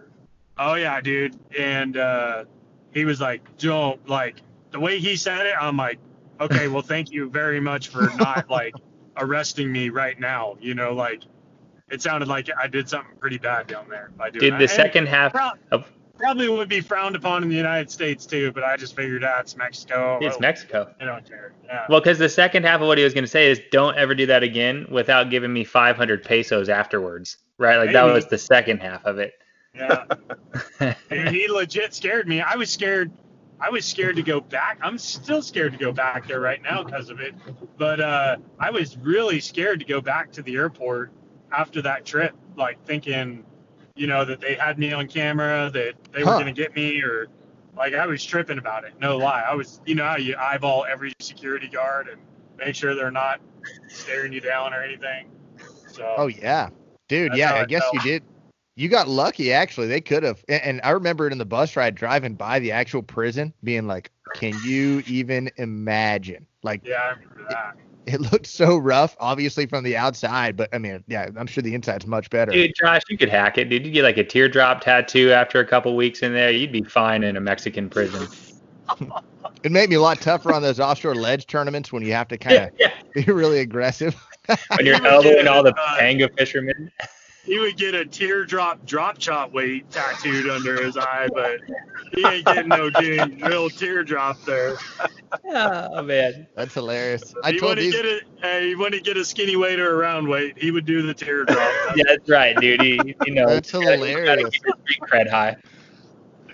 [0.58, 1.36] Oh yeah, dude.
[1.58, 2.44] And uh,
[2.92, 4.36] he was like, "Don't like."
[4.70, 5.98] The way he said it, I'm like,
[6.40, 8.74] "Okay, well, thank you very much for not like
[9.16, 11.22] arresting me right now." You know, like
[11.90, 14.58] it sounded like I did something pretty bad down there by doing Dude, that.
[14.58, 18.24] the And second half prob- of probably would be frowned upon in the United States
[18.26, 20.18] too, but I just figured out it's Mexico.
[20.22, 20.90] it's Mexico.
[20.98, 21.52] I don't care.
[21.66, 21.84] Yeah.
[21.88, 24.14] Well, because the second half of what he was going to say is, don't ever
[24.14, 27.76] do that again without giving me 500 pesos afterwards, right?
[27.76, 29.34] Like that was the second half of it.
[29.74, 30.06] Yeah.
[31.10, 32.40] Dude, he legit scared me.
[32.40, 33.12] I was scared.
[33.60, 34.78] I was scared to go back.
[34.82, 37.34] I'm still scared to go back there right now because of it.
[37.78, 41.12] But uh, I was really scared to go back to the airport
[41.50, 43.44] after that trip, like thinking,
[43.94, 47.00] you know, that they had me on camera, that they were going to get me,
[47.02, 47.28] or
[47.76, 48.94] like I was tripping about it.
[49.00, 49.44] No lie.
[49.48, 52.20] I was, you know, how you eyeball every security guard and
[52.58, 53.40] make sure they're not
[53.88, 55.30] staring you down or anything.
[55.88, 56.68] So, Oh yeah,
[57.08, 57.34] dude.
[57.34, 58.22] Yeah, I I guess you did.
[58.76, 59.86] You got lucky, actually.
[59.86, 60.44] They could have.
[60.48, 63.86] And, and I remember it in the bus ride driving by the actual prison, being
[63.86, 67.76] like, "Can you even imagine?" Like yeah, I remember that.
[68.04, 71.74] it looked so rough, obviously from the outside, but I mean, yeah, I'm sure the
[71.74, 72.52] inside's much better.
[72.52, 73.86] Dude, Josh, you could hack it, dude.
[73.86, 77.24] You get like a teardrop tattoo after a couple weeks in there, you'd be fine
[77.24, 78.28] in a Mexican prison.
[79.62, 82.38] It made me a lot tougher on those offshore ledge tournaments when you have to
[82.38, 82.92] kind of yeah.
[83.14, 84.14] be really aggressive.
[84.76, 86.92] When you're elbowing all the uh, panga fishermen.
[87.46, 91.60] He would get a teardrop drop chop weight tattooed under his eye, but
[92.12, 94.76] he ain't getting no dang real teardrop there.
[95.48, 96.46] Oh man.
[96.56, 97.34] That's hilarious.
[97.44, 97.94] I he told wouldn't these.
[97.94, 98.24] get it.
[98.42, 100.58] Hey, he wouldn't get a skinny weight or a round weight.
[100.58, 101.58] He would do the teardrop.
[101.96, 102.82] Yeah, that's right, dude.
[102.82, 104.50] You, you know, That's you gotta- you gotta hilarious.
[104.50, 105.56] keep cred high.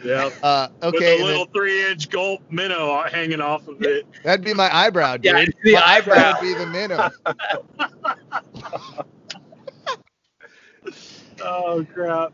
[0.04, 0.28] yeah.
[0.42, 4.06] Uh, With a and little three-inch gulp minnow hanging off of it.
[4.24, 5.24] that'd be my eyebrow, dude.
[5.24, 6.34] Yeah, the My eyebrow.
[6.34, 7.10] would be the minnow.
[11.42, 12.32] Oh crap!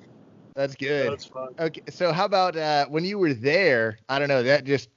[0.54, 1.12] That's good.
[1.12, 1.54] That's fun.
[1.58, 3.98] Okay, so how about uh, when you were there?
[4.08, 4.42] I don't know.
[4.42, 4.88] That just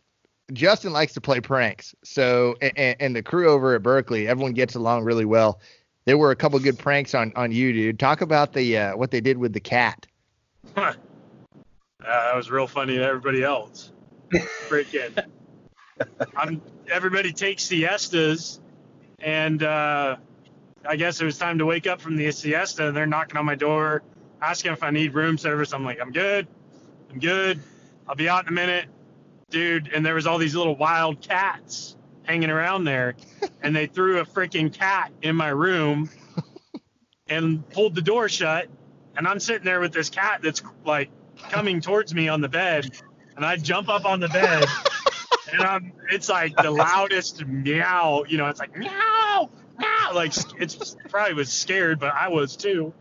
[0.54, 1.96] Justin likes to play pranks.
[2.04, 5.60] So and, and the crew over at Berkley, everyone gets along really well.
[6.06, 8.00] There were a couple good pranks on on you, dude.
[8.00, 10.06] Talk about the uh, what they did with the cat.
[10.76, 10.94] Uh,
[12.00, 13.92] that was real funny to everybody else.
[14.68, 15.24] Freaking.
[16.36, 18.60] I'm, everybody takes siestas,
[19.20, 20.18] and uh,
[20.88, 22.92] I guess it was time to wake up from the siesta.
[22.92, 24.04] They're knocking on my door,
[24.42, 25.74] asking if I need room service.
[25.74, 26.48] I'm like, I'm good.
[27.12, 27.60] I'm good.
[28.08, 28.86] I'll be out in a minute,
[29.50, 29.90] dude.
[29.94, 33.16] And there was all these little wild cats hanging around there,
[33.62, 36.10] and they threw a freaking cat in my room
[37.28, 38.68] and pulled the door shut.
[39.16, 41.10] And I'm sitting there with this cat that's like
[41.50, 42.90] coming towards me on the bed,
[43.36, 44.66] and I jump up on the bed,
[45.54, 48.90] and I'm it's like the loudest meow, you know, it's like meow,
[50.16, 52.94] like it's probably was scared, but I was too.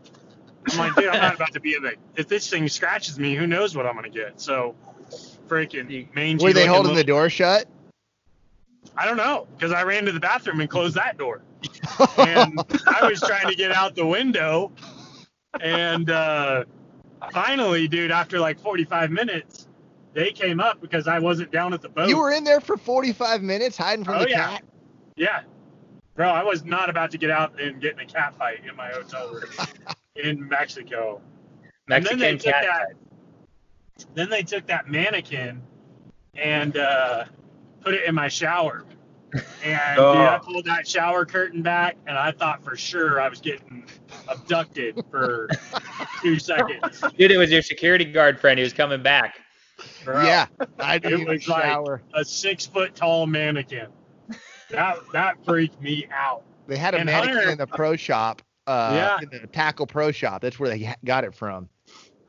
[0.71, 1.93] I'm like, dude, I'm not about to be in the.
[2.15, 4.39] If this thing scratches me, who knows what I'm gonna get?
[4.39, 4.75] So,
[5.47, 6.43] freaking mangy.
[6.43, 7.67] Were they holding the door shut?
[8.95, 11.41] I don't know, because I ran to the bathroom and closed that door
[12.17, 14.71] and I was trying to get out the window.
[15.61, 16.65] And uh,
[17.31, 19.67] finally, dude, after like 45 minutes,
[20.13, 22.09] they came up because I wasn't down at the boat.
[22.09, 24.49] you were in there for 45 minutes hiding from Oh, the yeah.
[24.49, 24.63] cat.
[25.15, 25.41] yeah,
[26.21, 28.75] bro, I was not about to get out and get in a cat fight in
[28.75, 29.43] my hotel room
[30.15, 31.19] in Mexico.
[31.89, 32.87] And then they Mexican took cat.
[33.97, 34.05] that.
[34.13, 35.63] Then they took that mannequin
[36.35, 37.23] and uh,
[37.81, 38.85] put it in my shower.
[39.63, 40.13] And Oh.
[40.13, 43.85] dude, I pulled that shower curtain back, and I thought for sure I was getting
[44.27, 45.49] abducted for
[46.21, 47.01] two seconds.
[47.17, 49.39] Dude, it was your security guard friend who was coming back.
[50.05, 50.45] Bro, Yeah,
[50.79, 52.03] I didn't even was like- shower.
[52.13, 53.87] a six foot tall mannequin.
[54.71, 56.43] That that freaked me out.
[56.67, 58.41] They had a and mannequin Hunter- in the pro shop.
[58.67, 59.17] Uh, Yeah.
[59.21, 60.41] in the tackle pro shop.
[60.41, 61.67] That's where they got it from.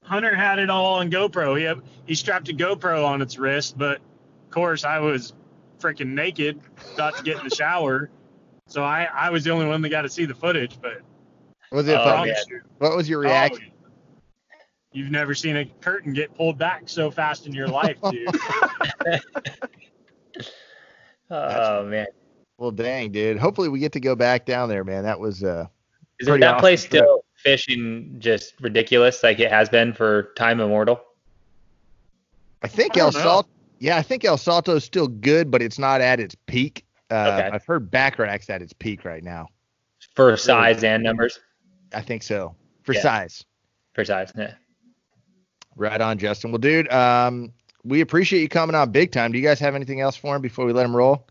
[0.03, 1.57] Hunter had it all on GoPro.
[1.57, 5.35] He had, he strapped a GoPro on its wrist, but of course I was
[5.79, 6.61] freaking naked,
[6.95, 8.11] about to get in the shower.
[8.67, 11.03] So I, I was the only one that got to see the footage, but
[11.71, 11.97] Was it?
[11.97, 12.63] Oh, I fun?
[12.79, 13.73] What was your oh, reaction?
[14.93, 18.29] you've never seen a curtain get pulled back so fast in your life, dude.
[21.35, 22.09] Oh man.
[22.63, 23.39] Well, dang, dude.
[23.39, 25.03] Hopefully, we get to go back down there, man.
[25.03, 25.67] That was uh,
[26.21, 27.03] Is Pretty that awesome place trip.
[27.03, 31.01] still fishing just ridiculous like it has been for time immortal?
[32.63, 33.11] I think I El.
[33.11, 33.49] Salto.
[33.81, 36.85] Yeah, I think El Salto is still good, but it's not at its peak.
[37.11, 37.51] Uh, Okay.
[37.53, 39.49] I've heard Baccarac's at its peak right now.
[40.15, 41.41] For size and numbers?
[41.93, 42.55] I think so
[42.85, 43.01] for Yeah.
[43.01, 43.45] size.
[43.93, 44.31] For size.
[44.39, 44.55] Yeah.
[45.75, 46.53] Right on, Justin.
[46.53, 47.53] Well, dude, um,
[47.83, 49.33] we appreciate you coming on big time.
[49.33, 51.27] Do you guys have anything else for him before we let him roll?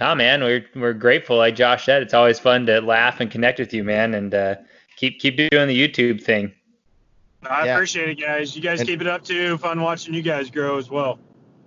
[0.00, 1.36] Oh man, we're we're grateful.
[1.38, 4.56] Like Josh said, it's always fun to laugh and connect with you, man, and uh,
[4.96, 6.52] keep keep doing the YouTube thing.
[7.48, 7.74] I Yeah.
[7.74, 8.54] appreciate it, guys.
[8.56, 9.56] You guys And- keep it up too.
[9.58, 11.18] Fun watching you guys grow as well.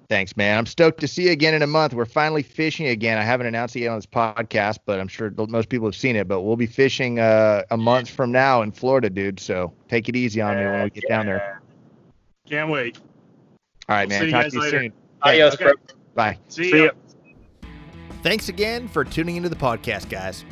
[0.10, 0.58] Thanks, man.
[0.58, 1.94] I'm stoked to see you again in a month.
[1.94, 3.20] We're finally fishing again.
[3.20, 6.16] I haven't announced it yet on this podcast, but I'm sure most people have seen
[6.16, 6.28] it.
[6.28, 9.40] But we'll be fishing uh, a month from now in Florida, dude.
[9.40, 11.62] So take it easy on me when we get down there.
[12.48, 12.98] Can't wait.
[13.88, 14.20] All right, We'll man.
[14.22, 14.80] see you Talk guys to you later.
[14.82, 14.94] soon.
[15.22, 15.64] Adios, okay.
[15.66, 15.74] bro.
[16.16, 16.38] Bye.
[16.48, 16.90] See, See ya.
[18.22, 20.44] Thanks again for tuning into the podcast, guys.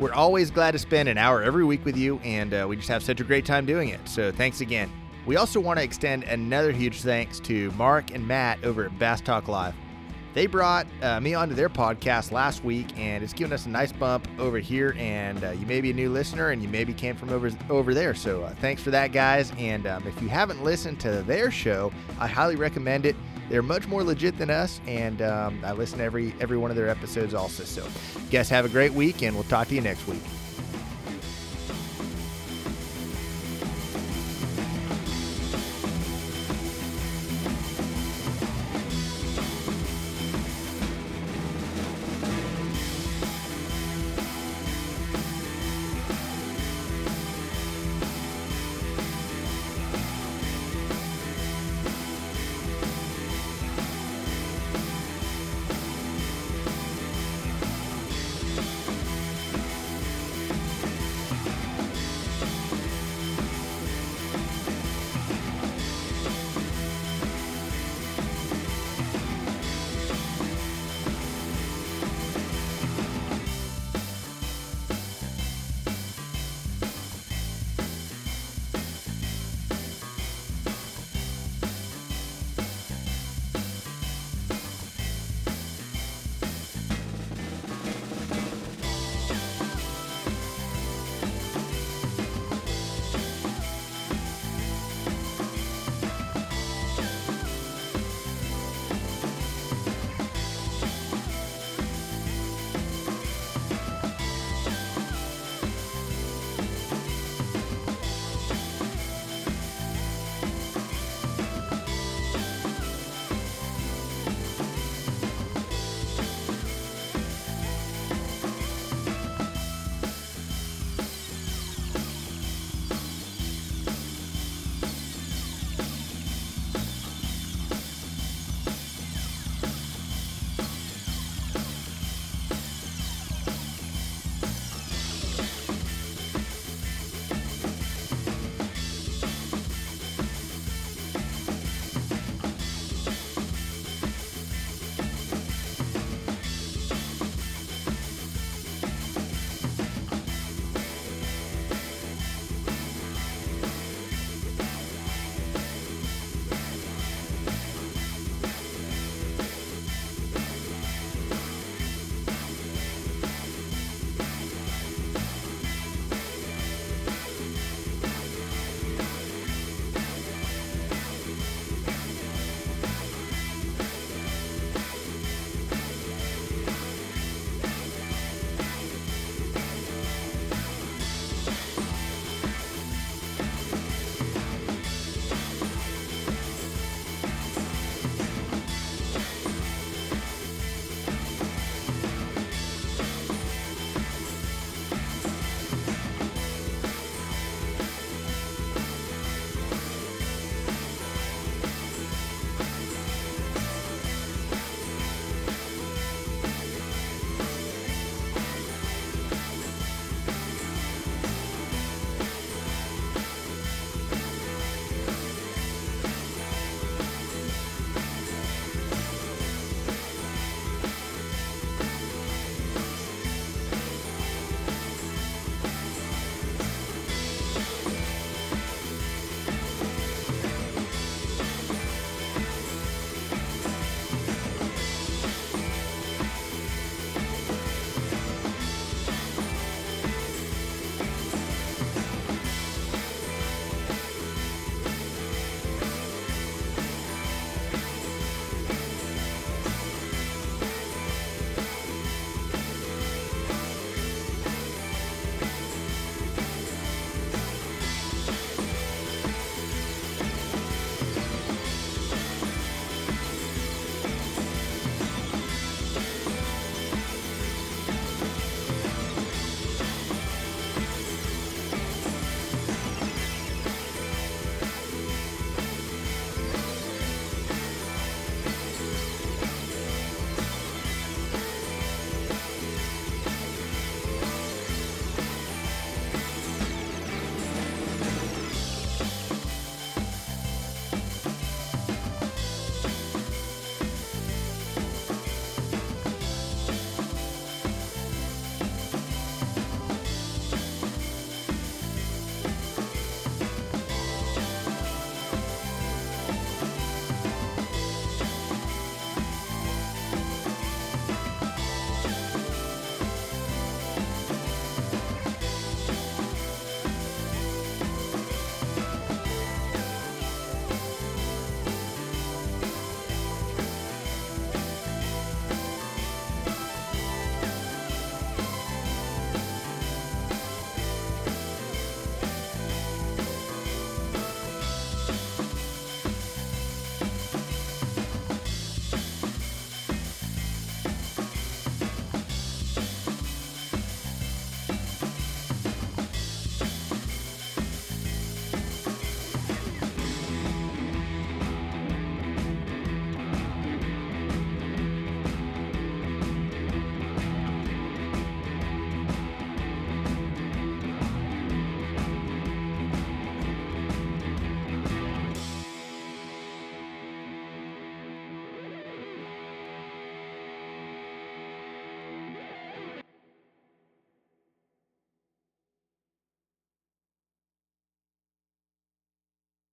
[0.00, 2.88] We're always glad to spend an hour every week with you, and uh, we just
[2.88, 4.00] have such a great time doing it.
[4.08, 4.90] So thanks again.
[5.24, 9.20] We also want to extend another huge thanks to Mark and Matt over at Bass
[9.20, 9.74] Talk Live.
[10.34, 13.92] They brought uh, me onto their podcast last week, and it's given us a nice
[13.92, 14.96] bump over here.
[14.98, 17.94] And uh, you may be a new listener, and you maybe came from over over
[17.94, 18.14] there.
[18.14, 19.52] So uh, thanks for that, guys.
[19.58, 23.14] And um, if you haven't listened to their show, I highly recommend it.
[23.48, 26.76] They're much more legit than us, and um, I listen to every every one of
[26.76, 27.64] their episodes also.
[27.64, 27.86] So,
[28.30, 30.22] guys, have a great week, and we'll talk to you next week.